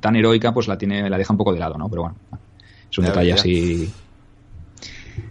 [0.01, 1.89] tan heroica, pues la tiene, la deja un poco de lado, ¿no?
[1.89, 2.17] Pero bueno,
[2.91, 3.89] es un detalle así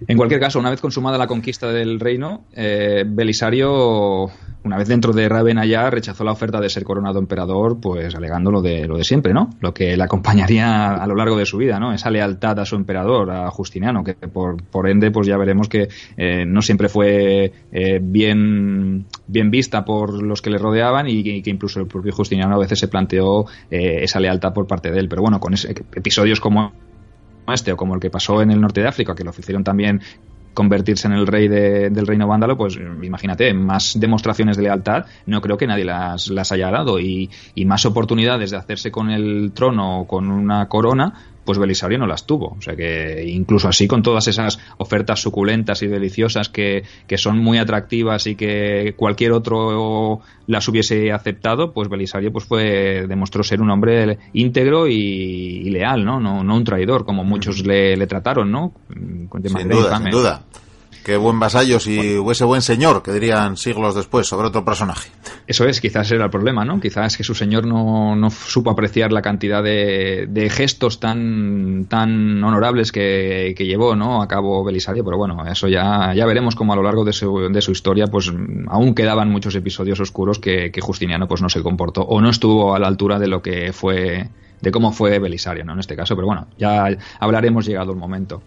[0.08, 4.30] en cualquier caso, una vez consumada la conquista del reino, eh, Belisario,
[4.64, 8.52] una vez dentro de Ravenna ya, rechazó la oferta de ser coronado emperador, pues alegando
[8.52, 9.50] lo de, lo de siempre, ¿no?
[9.60, 11.94] Lo que le acompañaría a lo largo de su vida, ¿no?
[11.94, 15.88] Esa lealtad a su emperador, a Justiniano, que por, por ende, pues ya veremos que
[16.18, 21.50] eh, no siempre fue eh, bien, bien vista por los que le rodeaban y, que
[21.50, 25.10] incluso el propio Justiniano a veces se planteó esa lealtad por parte de él.
[25.10, 26.74] Pero bueno, con episodios como
[27.54, 30.02] este o como el que pasó en el norte de África, que lo hicieron también
[30.58, 35.56] convertirse en el rey del reino vándalo, pues imagínate, más demostraciones de lealtad, no creo
[35.56, 37.00] que nadie las, las haya dado.
[37.00, 41.14] Y, y, más oportunidades de hacerse con el trono o con una corona,
[41.48, 42.58] pues Belisario no las tuvo.
[42.58, 47.40] O sea que incluso así, con todas esas ofertas suculentas y deliciosas que, que son
[47.40, 53.62] muy atractivas y que cualquier otro las hubiese aceptado, pues Belisario pues fue, demostró ser
[53.62, 56.20] un hombre íntegro y, leal, ¿no?
[56.20, 56.44] ¿no?
[56.44, 58.74] No un traidor, como muchos le, le trataron, ¿no?
[58.90, 60.44] sin duda, sin duda.
[61.08, 65.10] Qué buen vasallo si ese buen señor, que dirían siglos después sobre otro personaje.
[65.48, 66.82] Eso es, quizás era el problema, ¿no?
[66.82, 72.44] Quizás que su señor no, no supo apreciar la cantidad de, de gestos tan, tan
[72.44, 74.22] honorables que, que, llevó, ¿no?
[74.22, 77.48] A cabo Belisario, pero bueno, eso ya, ya veremos cómo a lo largo de su,
[77.50, 78.30] de su historia, pues
[78.68, 82.76] aún quedaban muchos episodios oscuros que, que Justiniano pues no se comportó o no estuvo
[82.76, 85.72] a la altura de lo que fue, de cómo fue Belisario, ¿no?
[85.72, 86.90] En este caso, pero bueno, ya
[87.22, 88.42] hablaremos llegado el momento.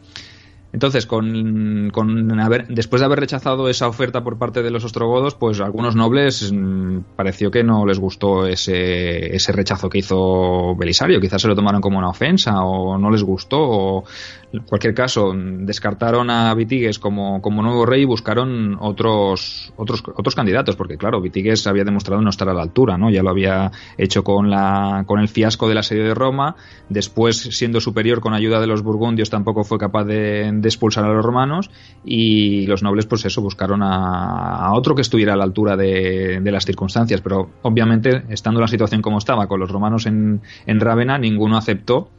[0.72, 5.60] Entonces, con, haber, después de haber rechazado esa oferta por parte de los ostrogodos, pues
[5.60, 11.20] algunos nobles mm, pareció que no les gustó ese, ese rechazo que hizo Belisario.
[11.20, 13.58] Quizás se lo tomaron como una ofensa o no les gustó.
[13.60, 14.04] O,
[14.52, 20.34] en cualquier caso, descartaron a Vitigues como, como nuevo rey y buscaron otros, otros, otros
[20.34, 23.10] candidatos, porque claro, Vitigues había demostrado no estar a la altura, ¿no?
[23.10, 26.56] Ya lo había hecho con, la, con el fiasco del asedio de Roma.
[26.88, 31.12] Después, siendo superior con ayuda de los burgundios, tampoco fue capaz de de expulsar a
[31.12, 31.70] los romanos
[32.04, 36.64] y los nobles pues eso buscaron a, otro que estuviera a la altura de, las
[36.64, 41.56] circunstancias pero obviamente estando la situación como estaba con los romanos en, en Rávena ninguno
[41.56, 42.10] aceptó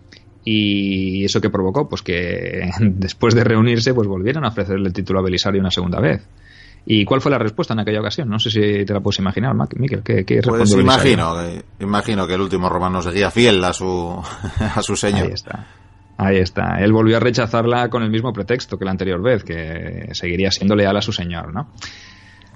[0.44, 5.20] y eso que provocó pues que después de reunirse pues volvieron a ofrecerle el título
[5.20, 6.28] a Belisario una segunda vez
[6.86, 8.28] ¿Y cuál fue la respuesta en aquella ocasión?
[8.28, 10.02] No sé si te la puedes imaginar, Miquel.
[10.04, 14.20] ¿qué, qué pues imagino, que, imagino que el último romano seguía fiel a su,
[14.60, 15.28] a su señor.
[15.28, 15.68] Ahí está.
[16.24, 16.80] Ahí está.
[16.80, 20.76] Él volvió a rechazarla con el mismo pretexto que la anterior vez, que seguiría siendo
[20.76, 21.72] leal a su señor, ¿no?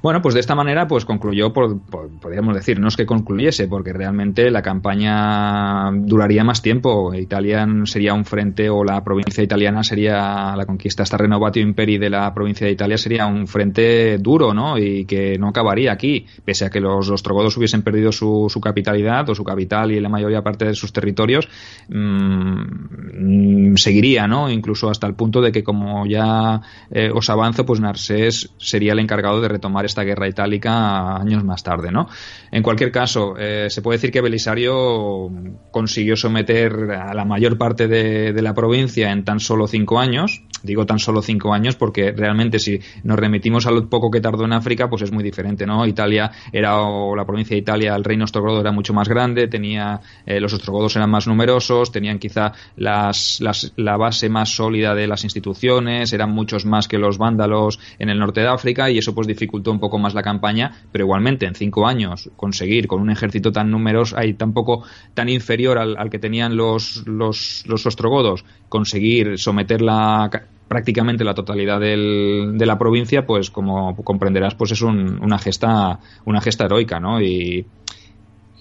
[0.05, 3.91] Bueno, pues de esta manera, pues concluyó, por, podríamos decir, no es que concluyese, porque
[3.91, 7.11] realmente la campaña duraría más tiempo.
[7.15, 12.11] Italia sería un frente, o la provincia italiana sería, la conquista, esta renovatio imperi de
[12.11, 14.77] la provincia de Italia sería un frente duro, ¿no?
[14.77, 19.27] Y que no acabaría aquí, pese a que los ostrogodos hubiesen perdido su, su capitalidad,
[19.31, 21.49] o su capital y la mayoría parte de sus territorios,
[21.89, 24.51] mmm, seguiría, ¿no?
[24.51, 28.99] Incluso hasta el punto de que, como ya eh, os avanzo, pues Narsés sería el
[28.99, 32.09] encargado de retomar esta guerra itálica años más tarde, ¿no?
[32.51, 35.31] En cualquier caso, eh, se puede decir que Belisario
[35.71, 40.43] consiguió someter a la mayor parte de, de, la provincia en tan solo cinco años.
[40.63, 44.45] Digo tan solo cinco años porque realmente si nos remitimos a lo poco que tardó
[44.45, 45.85] en África, pues es muy diferente, ¿no?
[45.85, 49.99] Italia era, o la provincia de Italia, el reino ostrogodo era mucho más grande, tenía,
[50.25, 55.07] eh, los ostrogodos eran más numerosos, tenían quizá las, las, la base más sólida de
[55.07, 59.13] las instituciones, eran muchos más que los vándalos en el norte de África y eso
[59.13, 63.11] pues dificultó un poco más la campaña, pero igualmente en cinco años conseguir con un
[63.11, 67.85] ejército tan numeroso, hay tan poco, tan inferior al, al que tenían los, los, los
[67.85, 70.29] ostrogodos, conseguir someter la
[70.67, 75.99] prácticamente la totalidad del, de la provincia, pues como comprenderás, pues es un, una gesta,
[76.25, 77.21] una gesta heroica, ¿no?
[77.21, 77.65] Y,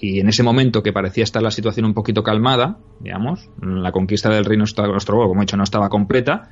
[0.07, 4.45] en ese momento que parecía estar la situación un poquito calmada, digamos, la conquista del
[4.45, 6.51] reino ostrogodo, como he dicho, no estaba completa,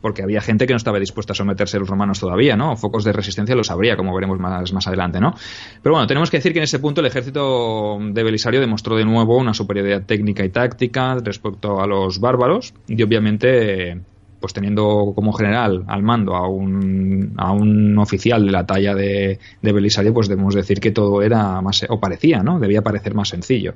[0.00, 2.74] porque había gente que no estaba dispuesta a someterse a los romanos todavía, ¿no?
[2.76, 5.34] Focos de resistencia los habría, como veremos más, más adelante, ¿no?
[5.82, 9.04] Pero bueno, tenemos que decir que en ese punto el ejército de Belisario demostró de
[9.04, 14.00] nuevo una superioridad técnica y táctica respecto a los bárbaros y obviamente
[14.40, 19.38] pues teniendo como general al mando a un, a un oficial de la talla de,
[19.60, 22.58] de Belisario, pues debemos decir que todo era más, o parecía, ¿no?
[22.58, 23.74] Debía parecer más sencillo.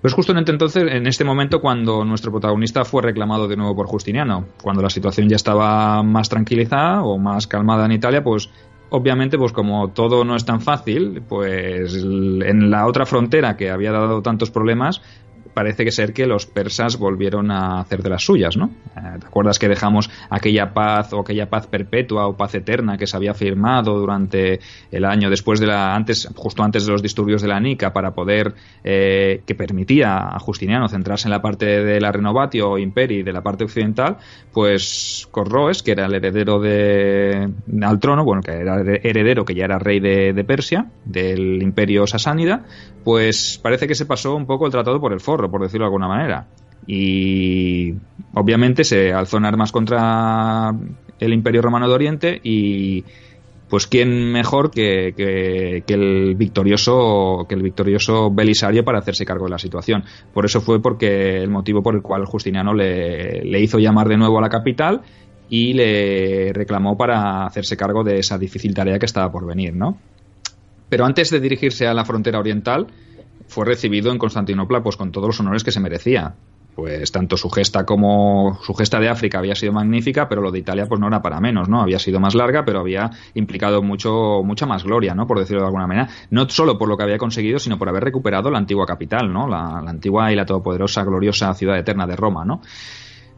[0.00, 3.86] Pues justo en entonces, en este momento, cuando nuestro protagonista fue reclamado de nuevo por
[3.86, 8.48] Justiniano, cuando la situación ya estaba más tranquilizada o más calmada en Italia, pues
[8.88, 13.92] obviamente, pues como todo no es tan fácil, pues en la otra frontera que había
[13.92, 15.02] dado tantos problemas,
[15.60, 18.70] parece que ser que los persas volvieron a hacer de las suyas, ¿no?
[18.96, 23.06] Eh, ¿Te acuerdas que dejamos aquella paz o aquella paz perpetua o paz eterna que
[23.06, 27.42] se había firmado durante el año después de la antes justo antes de los disturbios
[27.42, 32.00] de la Nica para poder eh, que permitía a Justiniano centrarse en la parte de
[32.00, 34.16] la Renovatio o Imperi de la parte occidental,
[34.54, 37.50] pues Corroes, que era el heredero de
[37.82, 42.06] al trono, bueno, que era heredero que ya era rey de, de Persia, del Imperio
[42.06, 42.64] Sasánida,
[43.04, 45.88] pues parece que se pasó un poco el tratado por el foro por decirlo de
[45.88, 46.46] alguna manera.
[46.86, 47.94] Y
[48.34, 50.74] obviamente se alzó en armas contra
[51.18, 53.04] el Imperio Romano de Oriente y
[53.68, 59.44] pues quién mejor que, que, que, el victorioso que el victorioso Belisario para hacerse cargo
[59.44, 60.04] de la situación.
[60.34, 64.16] Por eso fue porque el motivo por el cual Justiniano le, le hizo llamar de
[64.16, 65.02] nuevo a la capital
[65.48, 69.98] y le reclamó para hacerse cargo de esa difícil tarea que estaba por venir, ¿no?
[70.90, 72.88] Pero antes de dirigirse a la frontera oriental,
[73.46, 76.34] fue recibido en Constantinopla pues con todos los honores que se merecía.
[76.74, 80.60] Pues tanto su gesta como su gesta de África había sido magnífica, pero lo de
[80.60, 81.82] Italia pues no era para menos, ¿no?
[81.82, 85.26] Había sido más larga, pero había implicado mucho mucha más gloria, ¿no?
[85.26, 88.04] Por decirlo de alguna manera, no solo por lo que había conseguido, sino por haber
[88.04, 89.48] recuperado la antigua capital, ¿no?
[89.48, 92.62] La, antigua y la todopoderosa gloriosa ciudad eterna de Roma, ¿no?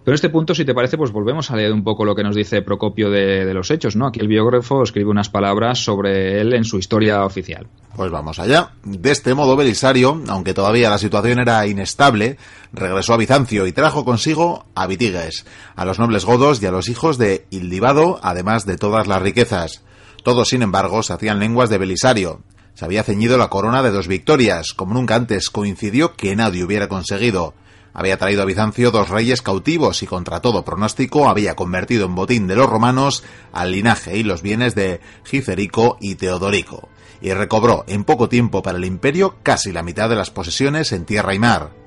[0.05, 2.25] Pero en este punto, si te parece, pues volvemos a leer un poco lo que
[2.25, 4.09] nos dice Procopio de, los hechos, ¿no?
[4.09, 7.69] Aquí el biógrafo escribe unas palabras sobre él en su historia oficial.
[7.95, 8.73] Pues vamos allá.
[8.83, 12.37] De este modo, Belisario, aunque todavía la situación era inestable,
[12.73, 16.89] regresó a Bizancio y trajo consigo a Vitiges, a los nobles godos y a los
[16.89, 19.85] hijos de Ildibado, además de todas las riquezas.
[20.25, 22.41] Todos, sin embargo, se hacían lenguas de Belisario.
[22.75, 26.89] Se había ceñido la corona de dos victorias, como nunca antes coincidió que nadie hubiera
[26.89, 27.55] conseguido
[27.95, 32.47] había traído a Bizancio dos reyes cautivos y contra todo pronóstico había convertido en botín
[32.47, 36.89] de los romanos al linaje y los bienes de Gicerico y Teodorico,
[37.21, 41.05] y recobró en poco tiempo para el imperio casi la mitad de las posesiones en
[41.05, 41.82] tierra y mar.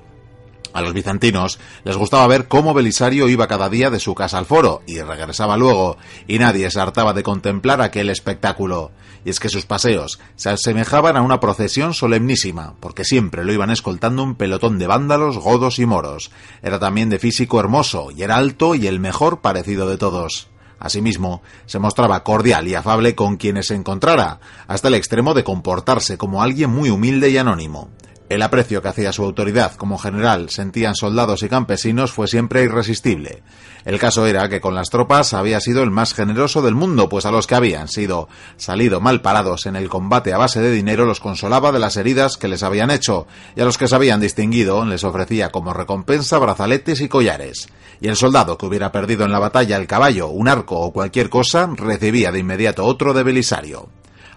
[0.76, 4.44] A los bizantinos les gustaba ver cómo Belisario iba cada día de su casa al
[4.44, 5.96] foro y regresaba luego,
[6.28, 8.90] y nadie se hartaba de contemplar aquel espectáculo.
[9.24, 13.70] Y es que sus paseos se asemejaban a una procesión solemnísima, porque siempre lo iban
[13.70, 16.30] escoltando un pelotón de vándalos, godos y moros.
[16.62, 20.48] Era también de físico hermoso, y era alto y el mejor parecido de todos.
[20.78, 26.18] Asimismo, se mostraba cordial y afable con quienes se encontrara, hasta el extremo de comportarse
[26.18, 27.88] como alguien muy humilde y anónimo.
[28.28, 33.44] El aprecio que hacía su autoridad como general sentían soldados y campesinos fue siempre irresistible.
[33.84, 37.24] El caso era que con las tropas había sido el más generoso del mundo, pues
[37.24, 41.06] a los que habían sido salido mal parados en el combate a base de dinero
[41.06, 44.20] los consolaba de las heridas que les habían hecho, y a los que se habían
[44.20, 47.68] distinguido les ofrecía como recompensa brazaletes y collares.
[48.00, 51.30] Y el soldado que hubiera perdido en la batalla el caballo, un arco o cualquier
[51.30, 53.88] cosa, recibía de inmediato otro de Belisario.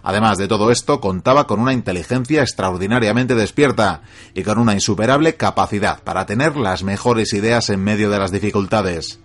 [0.04, 4.02] Además de todo esto, contaba con una inteligencia extraordinariamente despierta
[4.34, 9.20] y con una insuperable capacidad para tener las mejores ideas en medio de las dificultades.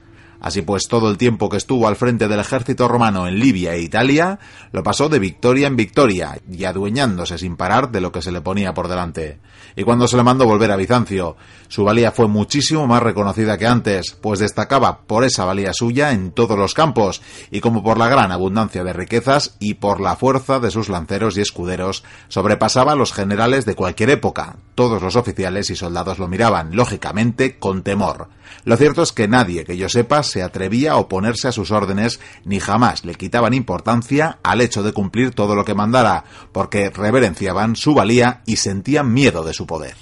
[0.45, 3.81] Así pues, todo el tiempo que estuvo al frente del ejército romano en Libia e
[3.81, 4.39] Italia,
[4.73, 8.43] lo pasó de victoria en victoria y adueñándose sin parar de lo que se le
[8.43, 9.39] ponía por delante.
[9.75, 13.67] Y cuando se le mandó volver a Bizancio, su valía fue muchísimo más reconocida que
[13.67, 18.11] antes, pues destacaba por esa valía suya en todos los campos, y como por la
[18.11, 22.97] gran abundancia de riquezas y por la fuerza de sus lanceros y escuderos, sobrepasaba a
[22.97, 24.57] los generales de cualquier época.
[24.75, 28.29] Todos los oficiales y soldados lo miraban, lógicamente, con temor.
[28.65, 32.18] Lo cierto es que nadie que yo sepa se atrevía a oponerse a sus órdenes
[32.44, 37.77] ni jamás le quitaban importancia al hecho de cumplir todo lo que mandara, porque reverenciaban
[37.77, 39.94] su valía y sentían miedo de su poder.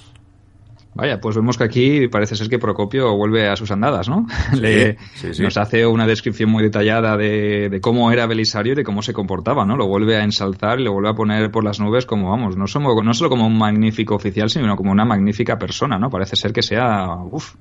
[0.95, 4.27] Vaya, pues vemos que aquí parece ser que Procopio vuelve a sus andadas, ¿no?
[4.59, 4.97] Le,
[5.38, 9.66] Nos hace una descripción muy detallada de, cómo era Belisario y de cómo se comportaba,
[9.66, 9.77] ¿no?
[9.77, 12.66] Lo vuelve a ensalzar y lo vuelve a poner por las nubes como, vamos, no,
[12.66, 16.09] somos, no solo como un magnífico oficial, sino como una magnífica persona, ¿no?
[16.09, 17.55] Parece ser que sea, uff,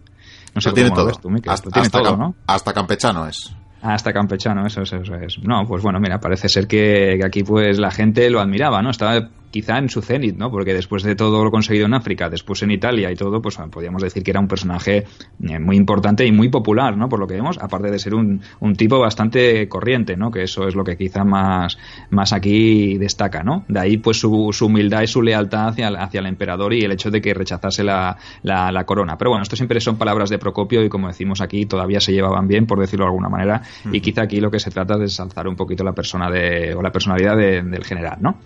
[0.53, 1.11] no sé tiene todo.
[1.47, 2.35] hasta, ¿no?
[2.47, 3.53] hasta campechano es.
[3.81, 5.39] Hasta campechano, eso, eso, es.
[5.41, 8.91] No, pues bueno, mira, parece ser que, que, aquí pues la gente lo admiraba, ¿no?
[8.91, 10.49] Estaba quizá en su cenit, ¿no?
[10.49, 14.01] Porque después de todo lo conseguido en África, después en Italia y todo, pues podríamos
[14.01, 15.05] decir que era un personaje
[15.43, 17.09] eh, muy importante y muy popular, ¿no?
[17.09, 20.31] Por lo que vemos, aparte de ser un, un tipo bastante corriente, ¿no?
[20.31, 21.77] Que eso es lo que quizá más,
[22.09, 23.65] más aquí destaca, ¿no?
[23.67, 26.91] De ahí pues su, su humildad y su lealtad hacia, hacia el emperador y el
[26.91, 29.17] hecho de que rechazase la, la, la, corona.
[29.17, 32.47] Pero bueno, esto siempre son palabras de Procopio y como decimos aquí, todavía se llevaban
[32.47, 33.61] bien, por decirlo de alguna manera,
[33.91, 36.81] y quizá aquí lo que se trata es alzar un poquito la persona de, o
[36.81, 38.39] la personalidad del general, ¿no?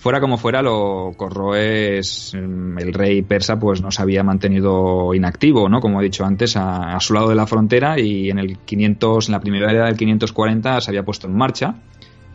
[0.00, 5.68] Fuera como fuera, lo Corroes, mm, el rey persa, pues no se había mantenido inactivo,
[5.68, 5.80] ¿no?
[5.80, 9.28] Como he dicho antes, a, a, su lado de la frontera y en el 500,
[9.28, 11.74] en la primera era del 540 se había puesto en marcha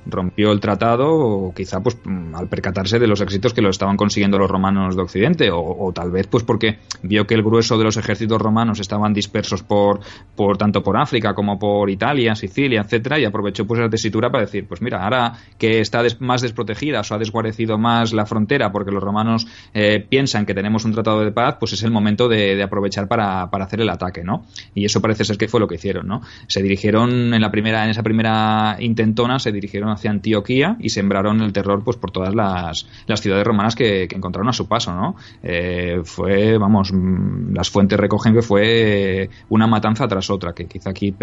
[0.05, 3.97] rompió el tratado o quizá pues mm, al percatarse de los éxitos que lo estaban
[3.97, 7.83] consiguiendo los romanos de Occidente o, tal vez pues porque vio que el grueso de
[7.83, 9.99] los ejércitos romanos estaban dispersos por,
[10.35, 14.45] por tanto por África como por Italia, Sicilia, etcétera y aprovechó pues la tesitura para
[14.45, 18.91] decir pues mira ahora que está más desprotegida o ha desguarecido más la frontera porque
[18.91, 22.61] los romanos eh, piensan que tenemos un tratado de paz pues es el momento de,
[22.61, 24.45] aprovechar para, para, hacer el ataque ¿no?
[24.73, 26.21] y eso parece ser que fue lo que hicieron ¿no?
[26.47, 31.41] se dirigieron en la primera en esa primera intentona se dirigieron hacia Antioquía y sembraron
[31.41, 35.15] el terror pues por todas las, las ciudades romanas que, encontraron a su paso, ¿no?
[35.43, 40.91] Eh, fue, vamos, mm, las fuentes recogen que fue una matanza tras otra, que quizá
[40.91, 41.13] aquí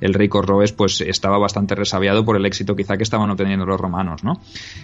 [0.00, 3.80] el rey Corroes pues estaba bastante resabiado por el éxito quizá que estaban obteniendo los
[3.80, 4.40] romanos, ¿no?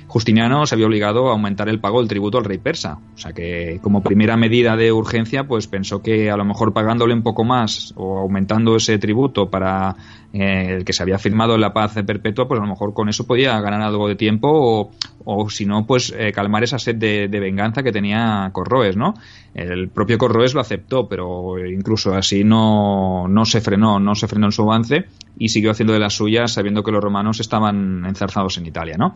[0.07, 3.33] Justiniano se había obligado a aumentar el pago del tributo al rey persa, o sea
[3.33, 7.45] que como primera medida de urgencia pues pensó que a lo mejor pagándole un poco
[7.45, 9.97] más o aumentando ese tributo para
[10.33, 13.27] eh, el que se había firmado la paz perpetua, pues a lo mejor con eso
[13.27, 14.91] podía ganar algo de tiempo
[15.25, 19.15] o, si no, pues eh, calmar esa sed de, venganza que tenía Corroes, ¿no?
[19.55, 24.47] El propio Corroes lo aceptó, pero incluso así no, no se frenó, no se frenó
[24.47, 25.07] en su avance
[25.39, 29.15] y siguió haciendo de las suyas sabiendo que los romanos estaban enzarzados en Italia, ¿no?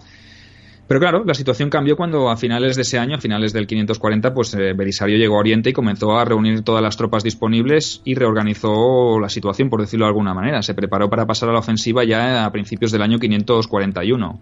[0.92, 4.34] Pero claro, la situación cambió cuando a finales de ese año, a finales del 540,
[4.34, 8.14] pues eh, Belisario llegó a Oriente y comenzó a reunir todas las tropas disponibles y
[8.14, 10.60] reorganizó la situación, por decirlo de alguna manera.
[10.60, 14.40] Se preparó para pasar a la ofensiva ya a principios del año 541.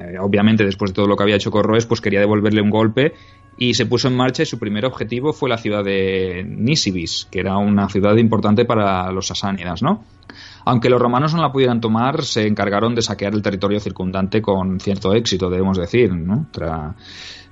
[0.00, 3.14] Eh, obviamente, después de todo lo que había hecho Corroes, pues quería devolverle un golpe
[3.56, 7.40] y se puso en marcha y su primer objetivo fue la ciudad de Nisibis, que
[7.40, 10.04] era una ciudad importante para los sasánidas, ¿no?
[10.66, 14.80] Aunque los romanos no la pudieran tomar, se encargaron de saquear el territorio circundante con
[14.80, 16.48] cierto éxito, debemos decir, ¿no?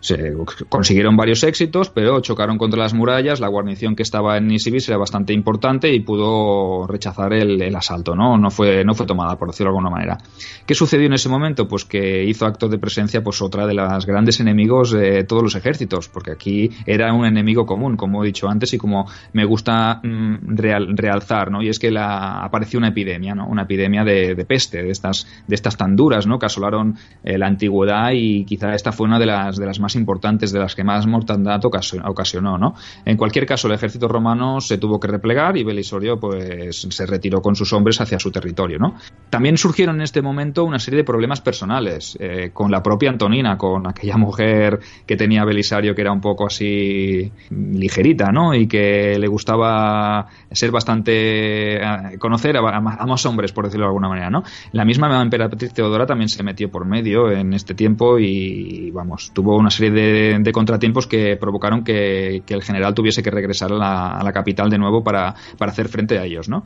[0.05, 0.35] se
[0.68, 4.98] consiguieron varios éxitos, pero chocaron contra las murallas, la guarnición que estaba en Nisibis era
[4.98, 8.37] bastante importante y pudo rechazar el, asalto, ¿no?
[8.37, 10.18] No fue, no fue tomada, por decirlo de alguna manera.
[10.66, 11.66] ¿Qué sucedió en ese momento?
[11.66, 15.55] Pues que hizo acto de presencia pues otra de las grandes enemigos de todos los
[15.55, 20.03] ejércitos, porque aquí era un enemigo común, como he dicho antes, y como me gusta
[20.03, 21.62] mm, realzar, ¿no?
[21.62, 23.03] Y es que la, apareció una epidemia,
[23.46, 26.38] Una epidemia de, peste, de estas, de estas tan duras, ¿no?
[26.38, 29.94] Que asolaron eh, la antigüedad y quizá esta fue una de las, de las más
[29.96, 32.74] importantes de las que más mortandad ocasionó, ¿no?
[33.04, 37.40] En cualquier caso, el ejército romano se tuvo que replegar y Belisorio pues se retiró
[37.40, 38.94] con sus hombres hacia su territorio, ¿no?
[39.30, 43.56] También surgieron en este momento una serie de problemas personales eh, con la propia Antonina,
[43.56, 48.54] con aquella mujer que tenía Belisario que era un poco así ligerita, ¿no?
[48.54, 54.08] Y que le gustaba ser bastante eh, conocer a, más hombres, por decirlo de alguna
[54.08, 54.42] manera, ¿no?
[54.72, 59.56] La misma emperatriz Teodora también se metió por medio en este tiempo y vamos, tuvo
[59.56, 64.70] una serie de, contratiempos que provocaron que, el general tuviese que regresar a la, capital
[64.70, 66.64] de nuevo para, hacer frente a ellos, ¿no?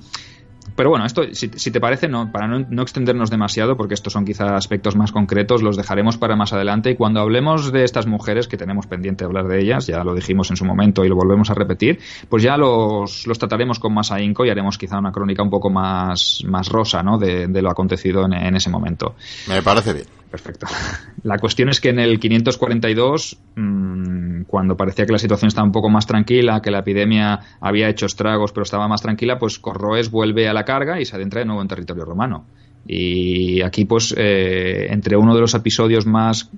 [0.76, 4.56] Pero bueno, esto, si, te parece, no, para no, extendernos demasiado, porque estos son quizá
[4.56, 6.90] aspectos más concretos, los dejaremos para más adelante.
[6.90, 10.50] Y cuando hablemos de estas mujeres, que tenemos pendiente hablar de ellas, ya lo dijimos
[10.50, 11.98] en su momento y lo volvemos a repetir,
[12.28, 15.70] pues ya los, los trataremos con más ahínco y haremos quizá una crónica un poco
[15.70, 17.18] más, más rosa ¿no?
[17.18, 19.16] de, lo acontecido en ese momento.
[19.48, 20.66] Me parece bien perfecto.
[21.22, 25.72] La cuestión es que en el 542, mm, cuando parecía que la situación estaba un
[25.72, 30.10] poco más tranquila, que la epidemia había hecho estragos pero estaba más tranquila, pues Corroes
[30.10, 32.46] vuelve a la carga y se adentra de nuevo en territorio romano.
[32.86, 36.50] Y aquí, pues, eh, entre uno de los episodios más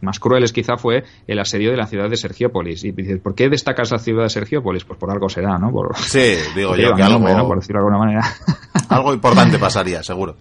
[0.00, 2.82] más crueles quizá fue el asedio de la ciudad de Sergiópolis.
[2.82, 4.84] Y dices, ¿por qué destacas la ciudad de Sergiópolis?
[4.84, 5.72] Pues por algo será, ¿no?
[5.94, 8.24] sí, digo yo que algo, por decirlo de alguna manera.
[8.88, 10.36] algo importante pasaría, seguro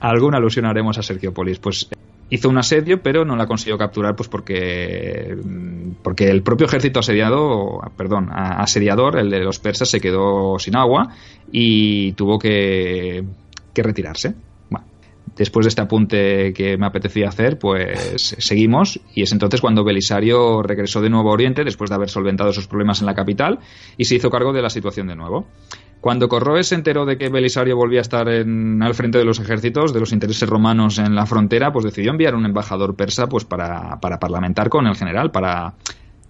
[0.00, 1.58] alguna alusión haremos a Sergiopolis.
[1.58, 1.88] Pues
[2.30, 5.36] hizo un asedio, pero no la consiguió capturar, pues porque,
[6.02, 11.14] porque el propio ejército asediado, perdón, asediador, el de los persas, se quedó sin agua
[11.50, 13.24] y tuvo que,
[13.72, 14.34] que retirarse.
[14.68, 14.86] Bueno,
[15.36, 20.62] después de este apunte que me apetecía hacer, pues seguimos y es entonces cuando Belisario
[20.62, 23.58] regresó de nuevo a Oriente después de haber solventado sus problemas en la capital
[23.96, 25.46] y se hizo cargo de la situación de nuevo.
[26.00, 29.40] Cuando Corroes se enteró de que Belisario volvía a estar en, al frente de los
[29.40, 33.44] ejércitos, de los intereses romanos en la frontera, pues decidió enviar un embajador persa pues
[33.44, 35.74] para, para parlamentar con el general, para,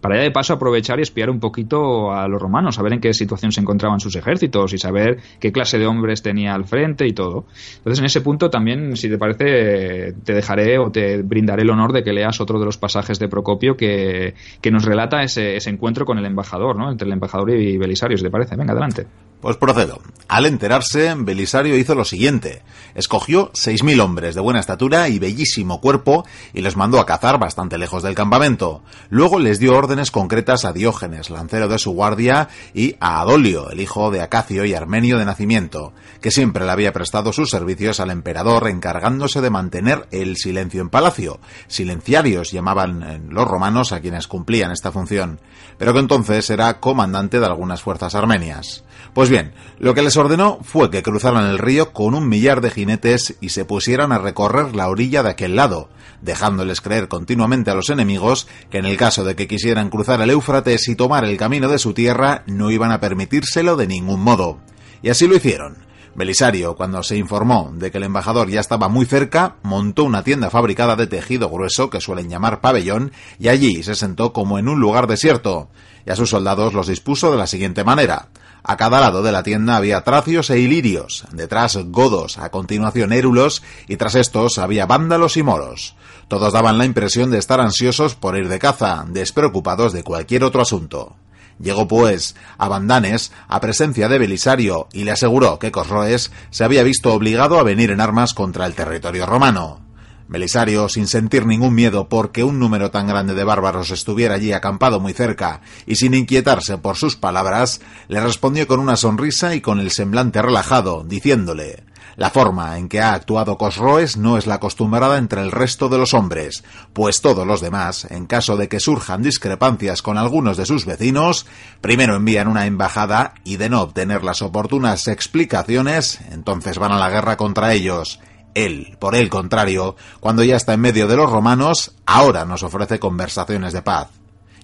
[0.01, 3.13] para ya de paso aprovechar y espiar un poquito a los romanos, saber en qué
[3.13, 7.13] situación se encontraban sus ejércitos y saber qué clase de hombres tenía al frente y
[7.13, 7.47] todo.
[7.79, 11.93] Entonces, en ese punto también, si te parece, te dejaré o te brindaré el honor
[11.93, 15.71] de que leas otro de los pasajes de Procopio que, que nos relata ese, ese,
[15.71, 16.91] encuentro con el embajador, ¿no?
[16.91, 18.57] Entre el embajador y Belisario, si te parece.
[18.57, 19.07] Venga, adelante.
[19.41, 20.01] Pues procedo.
[20.27, 22.63] Al enterarse, Belisario hizo lo siguiente.
[22.97, 27.39] Escogió seis mil hombres de buena estatura y bellísimo cuerpo y les mandó a cazar
[27.39, 28.83] bastante lejos del campamento.
[29.11, 33.81] Luego les dio órdenes concretas a Diógenes, lancero de su guardia, y a Adolio, el
[33.81, 38.11] hijo de Acacio y armenio de nacimiento, que siempre le había prestado sus servicios al
[38.11, 41.39] emperador encargándose de mantener el silencio en palacio.
[41.69, 45.41] Silenciarios llamaban los romanos a quienes cumplían esta función,
[45.79, 48.83] pero que entonces era comandante de algunas fuerzas armenias.
[49.15, 52.71] Pues bien, lo que les ordenó fue que cruzaran el río con un millar de
[52.71, 55.89] jinetes y se pusieran a recorrer la orilla de aquel lado,
[56.23, 60.31] dejándoles creer continuamente a los enemigos que en el caso de que quisieran cruzar el
[60.31, 64.59] Éufrates y tomar el camino de su tierra, no iban a permitírselo de ningún modo.
[65.03, 65.89] Y así lo hicieron.
[66.19, 70.51] Belisario, cuando se informó de que el embajador ya estaba muy cerca, montó una tienda
[70.51, 74.81] fabricada de tejido grueso que suelen llamar pabellón y allí se sentó como en un
[74.81, 75.71] lugar desierto,
[76.05, 78.31] y a sus soldados los dispuso de la siguiente manera.
[78.71, 83.63] A cada lado de la tienda había tracios e ilirios, detrás godos, a continuación érulos,
[83.89, 85.95] y tras estos había vándalos y moros.
[86.29, 90.61] Todos daban la impresión de estar ansiosos por ir de caza, despreocupados de cualquier otro
[90.61, 91.17] asunto.
[91.59, 96.83] Llegó pues a Bandanes a presencia de Belisario y le aseguró que Cosroes se había
[96.83, 99.88] visto obligado a venir en armas contra el territorio romano.
[100.29, 105.01] Belisario, sin sentir ningún miedo porque un número tan grande de bárbaros estuviera allí acampado
[105.01, 109.81] muy cerca, y sin inquietarse por sus palabras, le respondió con una sonrisa y con
[109.81, 111.85] el semblante relajado, diciéndole
[112.19, 115.99] la forma en que ha actuado Cosroes no es la acostumbrada entre el resto de
[115.99, 120.67] los hombres, pues todos los demás, en caso de que surjan discrepancias con algunos de
[120.67, 121.47] sus vecinos,
[121.81, 127.09] primero envían una embajada y de no obtener las oportunas explicaciones, entonces van a la
[127.09, 128.19] guerra contra ellos.
[128.55, 132.99] Él, por el contrario, cuando ya está en medio de los romanos, ahora nos ofrece
[132.99, 134.09] conversaciones de paz.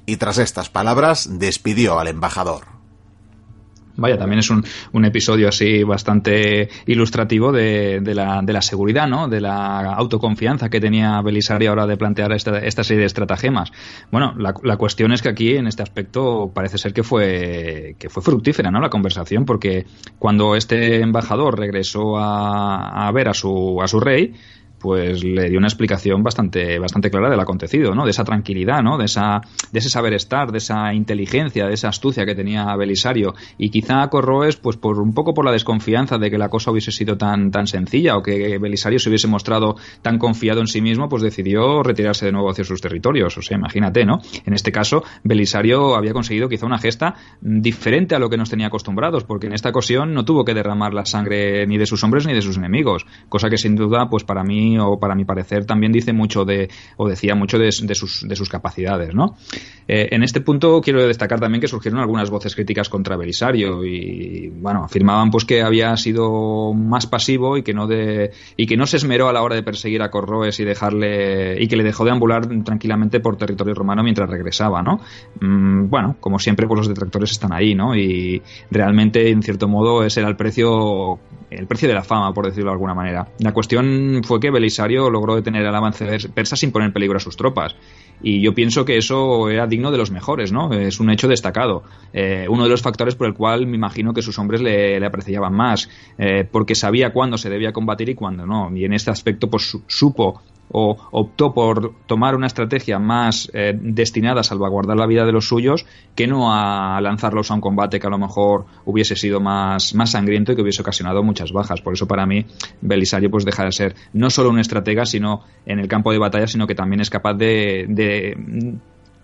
[0.07, 2.74] Y tras estas palabras despidió al embajador.
[3.97, 9.07] Vaya, también es un, un episodio así bastante ilustrativo de, de, la, de, la, seguridad,
[9.07, 9.29] ¿no?
[9.29, 13.71] De la autoconfianza que tenía Belisario ahora de plantear esta, esta serie de estratagemas.
[14.11, 18.09] Bueno, la, la, cuestión es que aquí, en este aspecto, parece ser que fue, que
[18.09, 18.81] fue fructífera, ¿no?
[18.81, 19.87] La conversación, porque
[20.19, 24.35] cuando este embajador regresó a, a ver a su, a su rey,
[24.85, 28.05] pues le dio una explicación bastante, bastante clara del acontecido, ¿no?
[28.05, 28.99] De esa tranquilidad, ¿no?
[28.99, 29.41] De, esa,
[29.73, 33.33] de ese saber estar, de esa inteligencia, de esa astucia que tenía Belisario.
[33.57, 36.93] Y quizá Corroes, pues por un poco por la desconfianza de que la cosa hubiese
[36.93, 41.09] sido tan, tan sencilla o que Belisario se hubiese mostrado tan confiado en sí mismo,
[41.09, 43.39] pues decidió retirarse de nuevo hacia sus territorios.
[43.39, 44.19] O sea, imagínate, ¿no?
[44.45, 48.67] En este caso, Belisario había conseguido quizá una gesta diferente a lo que nos tenía
[48.67, 52.27] acostumbrados, porque en esta ocasión no tuvo que derramar la sangre ni de sus hombres
[52.27, 55.65] ni de sus enemigos, cosa que sin duda, pues para mí o para mi parecer
[55.65, 59.37] también dice mucho de, o decía mucho de, sus, de sus capacidades, ¿no?
[59.87, 64.49] Eh, en este punto quiero destacar también que surgieron algunas voces críticas contra Belisario y,
[64.49, 68.87] bueno, afirmaban pues que había sido más pasivo y que no de, y que no
[68.87, 72.05] se esmeró a la hora de perseguir a Corroes y dejarle, y que le dejó
[72.05, 75.01] de ambular tranquilamente por territorio romano mientras regresaba, ¿no?
[75.41, 77.95] Mm, bueno, como siempre, pues los detractores están ahí, ¿no?
[77.95, 81.19] Y realmente, en cierto modo, ese era el precio,
[81.51, 83.29] el precio de la fama, por decirlo de alguna manera.
[83.39, 87.37] La cuestión fue que Belisario logró detener el avance persa sin poner peligro a sus
[87.37, 87.77] tropas.
[88.23, 90.73] Y yo pienso que eso era digno de los mejores, ¿no?
[90.73, 91.83] Es un hecho destacado.
[92.13, 95.53] Eh, uno de los factores por el cual me imagino que sus hombres le, apreciaban
[95.53, 98.75] más, eh, porque sabía cuándo se debía combatir y cuándo no.
[98.75, 100.41] Y en este aspecto, pues supo
[100.77, 105.47] o optó por tomar una estrategia más eh, destinada a salvaguardar la vida de los
[105.47, 109.95] suyos que no a lanzarlos a un combate que a lo mejor hubiese sido más,
[109.95, 111.81] más sangriento y que hubiese ocasionado muchas bajas.
[111.81, 112.45] Por eso para mí
[112.81, 116.49] Belisario pues deja de ser no solo un estratega sino en el campo de batalla,
[116.49, 117.87] sino que también es capaz de,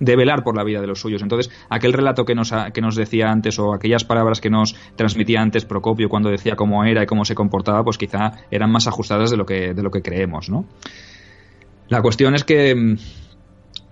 [0.00, 1.22] de velar por la vida de los suyos.
[1.22, 5.40] Entonces, aquel relato que nos, que nos decía antes o aquellas palabras que nos transmitía
[5.40, 9.30] antes Procopio cuando decía cómo era y cómo se comportaba, pues quizá eran más ajustadas
[9.30, 10.64] de lo que, de lo que creemos, ¿no?
[11.90, 12.96] La cuestión es que mm,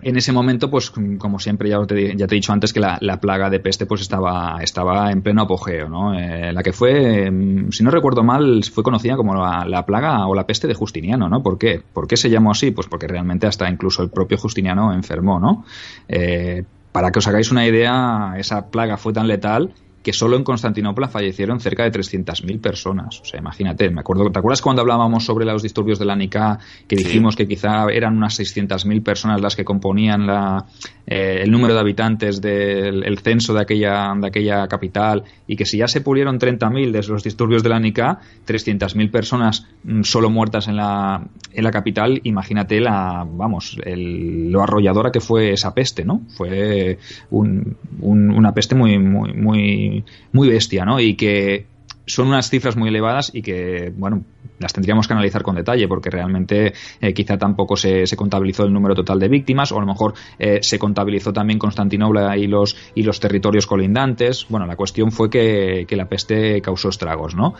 [0.03, 3.21] en ese momento, pues como siempre ya te, ya te he dicho antes que la,
[3.21, 6.17] plaga de peste pues estaba, estaba en pleno apogeo, ¿no?
[6.17, 10.35] Eh, la que fue, mm, si no recuerdo mal, fue conocida como la, plaga o
[10.37, 11.43] la peste de Justiniano, ¿no?
[11.43, 11.83] ¿Por qué?
[11.93, 12.71] ¿Por qué se llamó así?
[12.71, 15.65] Pues porque realmente hasta incluso el propio Justiniano enfermó, ¿no?
[16.09, 20.45] Eh, para que os hagáis una idea, esa plaga fue tan letal que solo en
[20.45, 23.21] Constantinopla fallecieron cerca de 300.000 personas.
[23.21, 26.59] O sea, imagínate, me acuerdo, ¿te acuerdas cuando hablábamos sobre los disturbios de la Nika
[26.87, 30.67] que dijimos que quizá eran unas 600.000 personas las que componían la,
[31.07, 35.79] eh, el número de habitantes del censo de aquella, de aquella capital y que si
[35.79, 40.69] ya se pulieron 30.000 de los disturbios de la Nika, 300.000 personas mm, solo muertas
[40.69, 46.23] en la, en la capital, imagínate la, vamos, lo arrolladora que fue esa peste, ¿no?
[46.37, 46.99] Fue
[47.31, 49.88] una peste muy, muy, muy
[50.33, 51.01] muy, bestia, ¿no?
[51.01, 51.67] Y que
[52.07, 54.25] son unas cifras muy elevadas y que, bueno,
[54.59, 58.95] las tendríamos que analizar con detalle porque realmente eh, quizá tampoco se, contabilizó el número
[58.95, 63.03] total de víctimas o a lo mejor eh, se contabilizó también Constantinopla y los, y
[63.03, 64.47] los territorios colindantes.
[64.49, 67.55] Bueno, la cuestión fue que, la peste causó estragos, ¿no?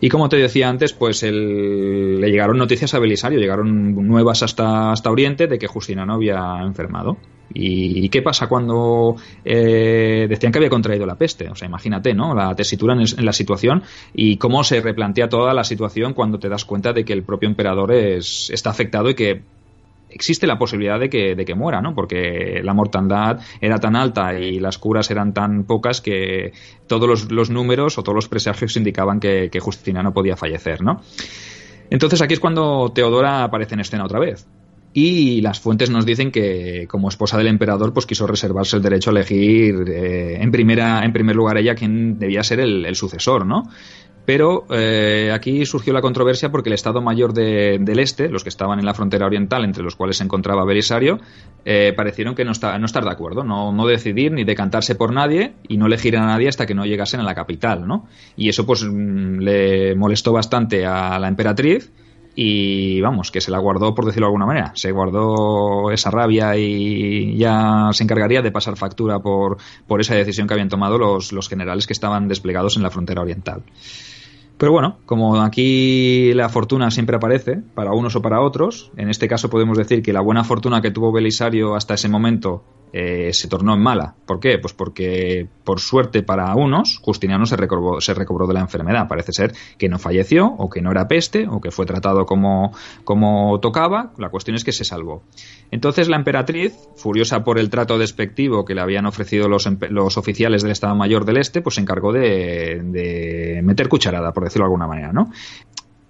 [0.00, 5.10] Y como te decía antes, pues le llegaron noticias a Belisario, llegaron nuevas hasta, hasta
[5.10, 7.16] Oriente de que Justiniano había enfermado.
[7.52, 11.48] ¿Y, qué pasa cuando eh, decían que había contraído la peste?
[11.48, 12.34] O sea, imagínate, ¿no?
[12.34, 13.82] La tesitura en, la situación
[14.14, 17.48] y cómo se replantea toda la situación cuando te das cuenta de que el propio
[17.48, 19.42] emperador es, está afectado y que
[20.10, 21.94] existe la posibilidad de que, de que muera, ¿no?
[21.94, 26.52] Porque la mortandad era tan alta y las curas eran tan pocas que
[26.86, 31.00] todos los, números o todos los presagios indicaban que, que Justina no podía fallecer, ¿no?
[31.90, 34.46] Entonces aquí es cuando Teodora aparece en escena otra vez
[34.96, 39.10] y las fuentes nos dicen que como esposa del emperador pues quiso reservarse el derecho
[39.10, 43.44] a elegir eh, en primera en primer lugar ella quien debía ser el, el sucesor
[43.44, 43.64] no
[44.24, 48.78] pero eh, aquí surgió la controversia porque el Estado Mayor del Este, los que estaban
[48.78, 51.18] en la frontera oriental, entre los cuales se encontraba Belisario,
[51.64, 55.54] eh, parecieron que no, no estar de acuerdo, no, no, decidir ni decantarse por nadie
[55.68, 58.06] y no elegir a nadie hasta que no llegasen a la capital, ¿no?
[58.36, 61.92] Y eso pues mm, le molestó bastante a la emperatriz
[62.34, 66.56] y vamos, que se la guardó por decirlo de alguna manera, se guardó esa rabia
[66.56, 71.32] y ya se encargaría de pasar factura por, por esa decisión que habían tomado los,
[71.32, 73.62] los generales que estaban desplegados en la frontera oriental.
[74.56, 79.26] Pero bueno, como aquí la fortuna siempre aparece, para unos o para otros, en este
[79.26, 82.62] caso podemos decir que la buena fortuna que tuvo Belisario hasta ese momento
[82.96, 84.14] eh, se tornó en mala.
[84.24, 84.56] ¿Por qué?
[84.58, 89.08] Pues porque, por suerte para unos, Justiniano se recobró, se recobró de la enfermedad.
[89.08, 92.72] Parece ser que no falleció, o que no era peste, o que fue tratado como,
[93.02, 94.12] como tocaba.
[94.16, 95.24] La cuestión es que se salvó.
[95.72, 100.62] Entonces la emperatriz, furiosa por el trato despectivo que le habían ofrecido los, los oficiales
[100.62, 104.66] del Estado Mayor del Este, pues se encargó de, de meter cucharada, por decirlo de
[104.66, 105.32] alguna manera, ¿no?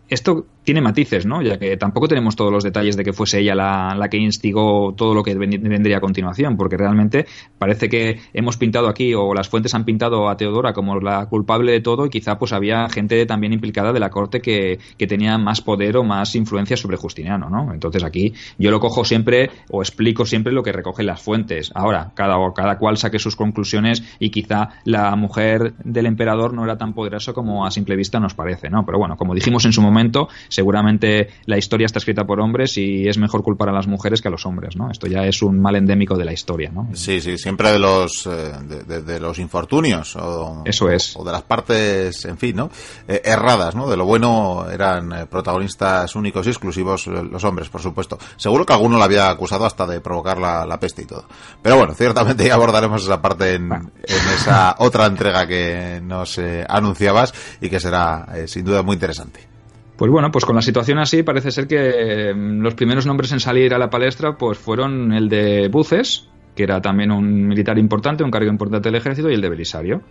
[0.09, 1.43] Esto tiene matices, ¿no?
[1.43, 5.15] Ya que tampoco tenemos todos los detalles de que fuese ella la, que instigó todo
[5.15, 7.27] lo que vendría a continuación, porque realmente
[7.59, 11.73] parece que hemos pintado aquí, o las fuentes han pintado a Teodora como la culpable
[11.73, 15.61] de todo, y quizá pues había gente también implicada de la corte que, tenía más
[15.61, 17.75] poder o más influencia sobre Justiniano, ¿no?
[17.75, 21.71] Entonces aquí yo lo cojo siempre, o explico siempre lo que recogen las fuentes.
[21.75, 26.79] Ahora, cada, cada cual saque sus conclusiones y quizá la mujer del emperador no era
[26.79, 28.87] tan poderosa como a simple vista nos parece, ¿no?
[28.87, 32.77] Pero bueno, como dijimos en su momento, momento, seguramente la historia está escrita por hombres
[32.77, 34.91] y es mejor culpar a las mujeres que a los hombres, ¿no?
[34.91, 36.89] Esto ya es un mal endémico de la historia, ¿no?
[36.95, 38.53] Sí, sí, siempre de los, eh,
[38.87, 41.17] de, los infortunios o, Eso es.
[41.17, 42.71] o de las partes, en fin, ¿no?
[43.07, 43.89] Eh, erradas, ¿no?
[43.89, 48.19] De lo bueno eran eh, protagonistas únicos y exclusivos los hombres, por supuesto.
[48.37, 51.27] Seguro que alguno lo había acusado hasta de provocar la, la peste y todo.
[51.63, 57.33] Pero bueno, ciertamente ya abordaremos esa parte en, en esa otra entrega que nos anunciabas
[57.61, 59.54] y que será sin duda muy interesante.
[59.97, 63.41] Pues bueno, pues con la situación así parece ser que mm, los primeros nombres en
[63.41, 68.25] salir a la palestra pues fueron el de Buces, que era también un militar importante,
[68.25, 70.03] un cargo importante del ejército, y el de Belisario.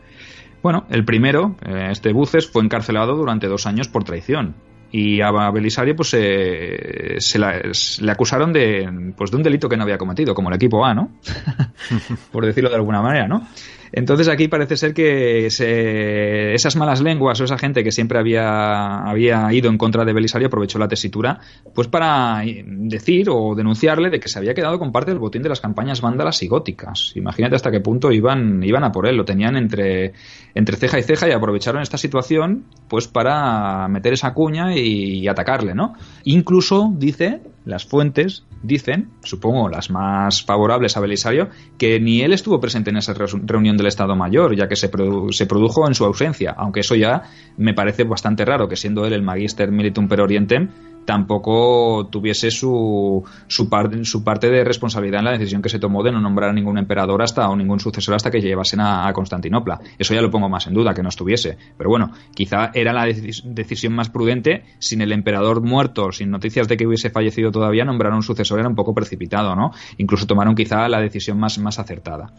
[0.62, 4.56] Bueno, el primero, eh, este Buces, fue encarcelado durante dos años por traición.
[4.92, 9.98] Y a Belisario pues se, le acusaron de, pues, de un delito que no había
[9.98, 11.12] cometido, como el equipo A, ¿no?
[12.32, 13.48] por decirlo de alguna manera, ¿no?
[13.96, 19.54] Entonces aquí parece ser que esas malas lenguas o esa gente que siempre había, había
[19.54, 21.40] ido en contra de Belisario aprovechó la tesitura
[21.76, 25.50] pues para decir o denunciarle de que se había quedado con parte del botín de
[25.50, 27.14] las campañas vándalas y góticas.
[27.16, 30.14] Imagínate hasta qué punto iban, iban a por él, lo tenían entre,
[30.56, 35.28] entre ceja y ceja y aprovecharon esta situación pues para meter esa cuña y, y
[35.28, 35.94] atacarle, ¿no?
[36.24, 42.60] Incluso, dice, las fuentes dicen, supongo las más favorables a Belisario, que ni él estuvo
[42.60, 44.90] presente en esa reunión del Estado Mayor, ya que se,
[45.32, 47.24] se produjo en su ausencia, aunque eso ya
[47.58, 50.70] me parece bastante raro, que siendo él el Magister Militum per Orientem,
[51.06, 56.22] tampoco tuviese su, su, parte de responsabilidad en la decisión que se tomó de no
[56.22, 59.80] nombrar a ningún emperador hasta o ningún sucesor hasta que llevasen a, Constantinopla.
[59.98, 61.58] Eso ya lo pongo más en duda, que no estuviese.
[61.78, 66.78] Pero bueno, quizá era la decisión más prudente, sin el emperador muerto, sin noticias de
[66.78, 69.72] que hubiese fallecido todavía, nombrar a un sucesor era un poco precipitado, ¿no?
[69.98, 72.34] Incluso tomaron quizá la decisión más, más acertada.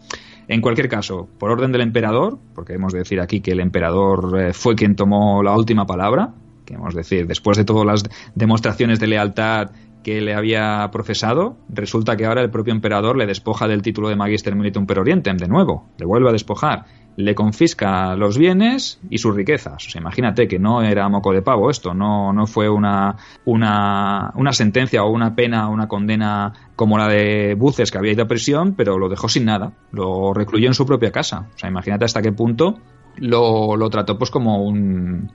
[0.47, 4.39] En cualquier caso, por orden del emperador, porque hemos de decir aquí que el emperador
[4.39, 6.33] eh, fue quien tomó la última palabra,
[6.65, 8.03] Queremos decir, después de todas las
[8.35, 9.71] demostraciones de lealtad
[10.05, 14.15] que le había profesado, resulta que ahora el propio emperador le despoja del título de
[14.15, 16.85] Magister Militum per Orientem, de nuevo, le vuelve a despojar,
[17.17, 19.87] le confisca los bienes y sus riquezas.
[19.87, 24.31] O sea, imagínate que no era moco de pavo esto, no, no fue una, una,
[24.35, 28.25] una sentencia o una pena o una condena como la de Buces, que había ido
[28.25, 31.47] a prisión, pero lo dejó sin nada, lo recluyó en su propia casa.
[31.55, 32.77] O sea, imagínate hasta qué punto
[33.17, 35.31] lo, lo trató pues como un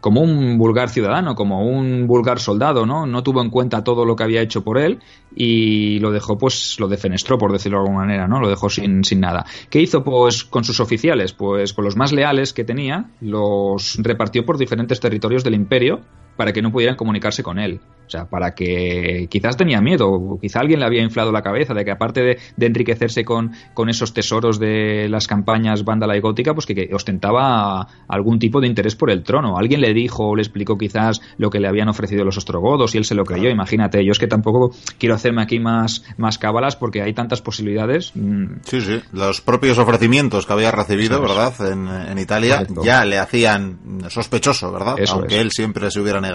[0.00, 3.06] como un vulgar ciudadano, como un vulgar soldado, ¿no?
[3.06, 5.00] No tuvo en cuenta todo lo que había hecho por él
[5.34, 8.40] y lo dejó, pues, lo defenestró, por decirlo de alguna manera, ¿no?
[8.40, 9.44] Lo dejó sin, sin nada.
[9.68, 11.32] ¿Qué hizo, pues, con sus oficiales?
[11.32, 16.00] Pues con los más leales que tenía, los repartió por diferentes territorios del imperio
[16.40, 17.80] para que no pudieran comunicarse con él.
[18.06, 21.84] O sea, para que quizás tenía miedo, quizá alguien le había inflado la cabeza de
[21.84, 26.64] que aparte de, enriquecerse con, con, esos tesoros de las campañas vándala y gótica, pues
[26.64, 29.58] que, ostentaba algún tipo de interés por el trono.
[29.58, 32.98] Alguien le dijo o le explicó quizás lo que le habían ofrecido los ostrogodos y
[32.98, 33.50] él se lo creyó.
[33.50, 38.12] Imagínate, yo es que tampoco quiero hacerme aquí más, más cábalas porque hay tantas posibilidades.
[38.16, 38.60] Mm.
[38.64, 41.52] Sí, sí, los propios ofrecimientos que había recibido, ¿verdad?
[41.70, 44.96] En, en Italia ya le hacían sospechoso, ¿verdad?
[45.10, 46.29] Aunque él siempre se hubiera negado.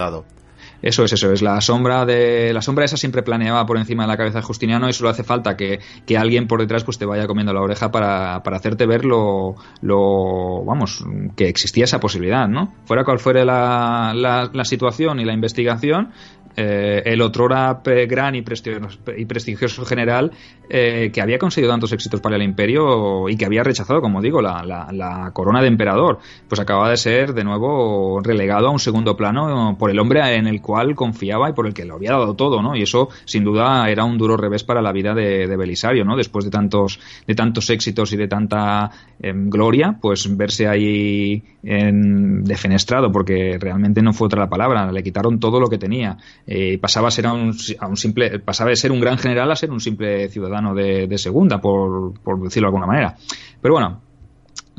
[0.82, 1.42] Eso es, eso es.
[1.42, 4.88] La sombra de la sombra esa siempre planeaba por encima de la cabeza de Justiniano
[4.88, 5.80] y solo hace falta que,
[6.16, 10.64] alguien por detrás pues te vaya comiendo la oreja para, para hacerte ver lo, lo,
[10.64, 11.04] vamos,
[11.36, 12.74] que existía esa posibilidad, ¿no?
[12.86, 16.12] Fuera cual fuera la, la, la situación y la investigación,
[16.56, 20.32] eh, el otrora gran y prestigioso, y prestigioso general
[20.70, 24.42] eh, que había conseguido tantos éxitos para el imperio y que había rechazado, como digo,
[24.42, 29.16] la, la, corona de emperador, pues acaba de ser de nuevo relegado a un segundo
[29.16, 32.36] plano por el hombre en el cual confiaba y por el que lo había dado
[32.36, 32.76] todo, ¿no?
[32.76, 36.16] Y eso, sin duda, era un duro revés para la vida de, Belisario, ¿no?
[36.16, 38.90] Después de tantos, de tantos éxitos y de tanta
[39.20, 45.04] em, gloria, pues verse ahí en, defenestrado, porque realmente no fue otra la palabra, le
[45.04, 46.18] quitaron todo lo que tenía.
[46.48, 47.54] Eh, pasaba a ser un,
[47.98, 52.14] simple, pasaba de ser un gran general a ser un simple ciudadano de, segunda, por,
[52.44, 53.16] decirlo de alguna manera.
[53.62, 54.02] Pero bueno,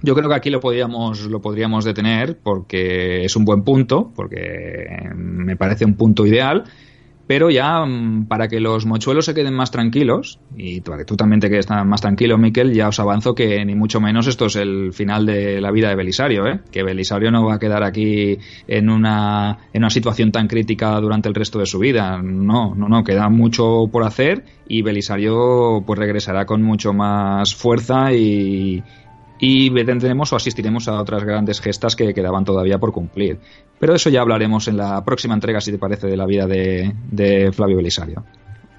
[0.02, 5.10] yo creo que aquí lo podríamos, lo podríamos detener porque es un buen punto, porque
[5.14, 6.64] me parece un punto ideal
[7.26, 11.16] pero ya mm, para que los mochuelos se queden más tranquilos, y para que tú
[11.16, 14.56] también te quedes más tranquilo, Miquel, ya os avanzo que ni mucho menos esto es
[14.56, 16.60] el final de la vida de Belisario, ¿eh?
[16.70, 21.28] que Belisario no va a quedar aquí en una, en una situación tan crítica durante
[21.28, 22.20] el resto de su vida.
[22.22, 28.12] No, no, no, queda mucho por hacer y Belisario pues regresará con mucho más fuerza
[28.12, 28.82] y,
[29.38, 33.38] y tendremos o asistiremos a otras grandes gestas que quedaban todavía por cumplir.
[33.78, 37.52] Pero eso ya hablaremos en la próxima entrega, si te parece, de la vida de,
[37.52, 38.24] Flavio Belisario.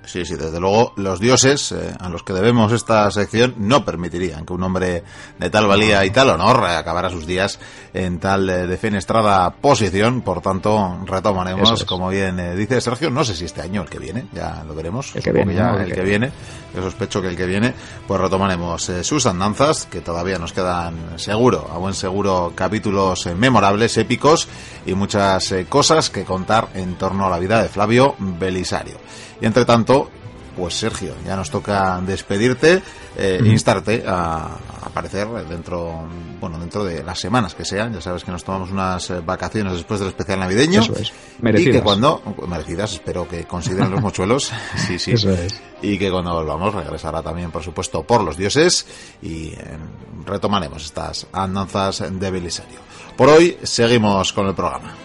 [0.07, 4.45] Sí, sí, desde luego los dioses eh, a los que debemos esta sección no permitirían
[4.45, 5.03] que un hombre
[5.37, 7.59] de tal valía y tal honor acabara sus días
[7.93, 10.21] en tal eh, defenestrada posición.
[10.21, 13.99] Por tanto, retomaremos, como bien eh, dice Sergio, no sé si este año el que
[13.99, 15.13] viene, ya lo veremos.
[15.13, 16.31] El que viene, ya no, el, que, viene.
[16.73, 17.73] Yo sospecho que el que viene,
[18.07, 24.47] pues retomaremos sus andanzas, que todavía nos quedan seguro, a buen seguro, capítulos memorables, épicos
[24.85, 28.95] y muchas cosas que contar en torno a la vida de Flavio Belisario.
[29.41, 30.09] Y entre tanto,
[30.57, 32.81] pues Sergio, ya nos toca despedirte,
[33.15, 36.07] eh, instarte a, aparecer dentro,
[36.39, 37.93] bueno, dentro de las semanas que sean.
[37.93, 40.81] Ya sabes que nos tomamos unas eh, vacaciones después del especial navideño.
[40.81, 41.13] Eso es.
[41.39, 41.75] Merecidas.
[41.75, 44.51] Y que cuando, merecidas, espero que consideren los mochuelos.
[44.87, 45.11] sí, sí.
[45.11, 45.61] Eso es.
[45.81, 48.87] Y que cuando volvamos regresará también, por supuesto, por los dioses
[49.21, 49.77] y eh,
[50.25, 52.79] retomaremos estas andanzas de Belisario.
[53.15, 54.95] Por hoy seguimos con el programa.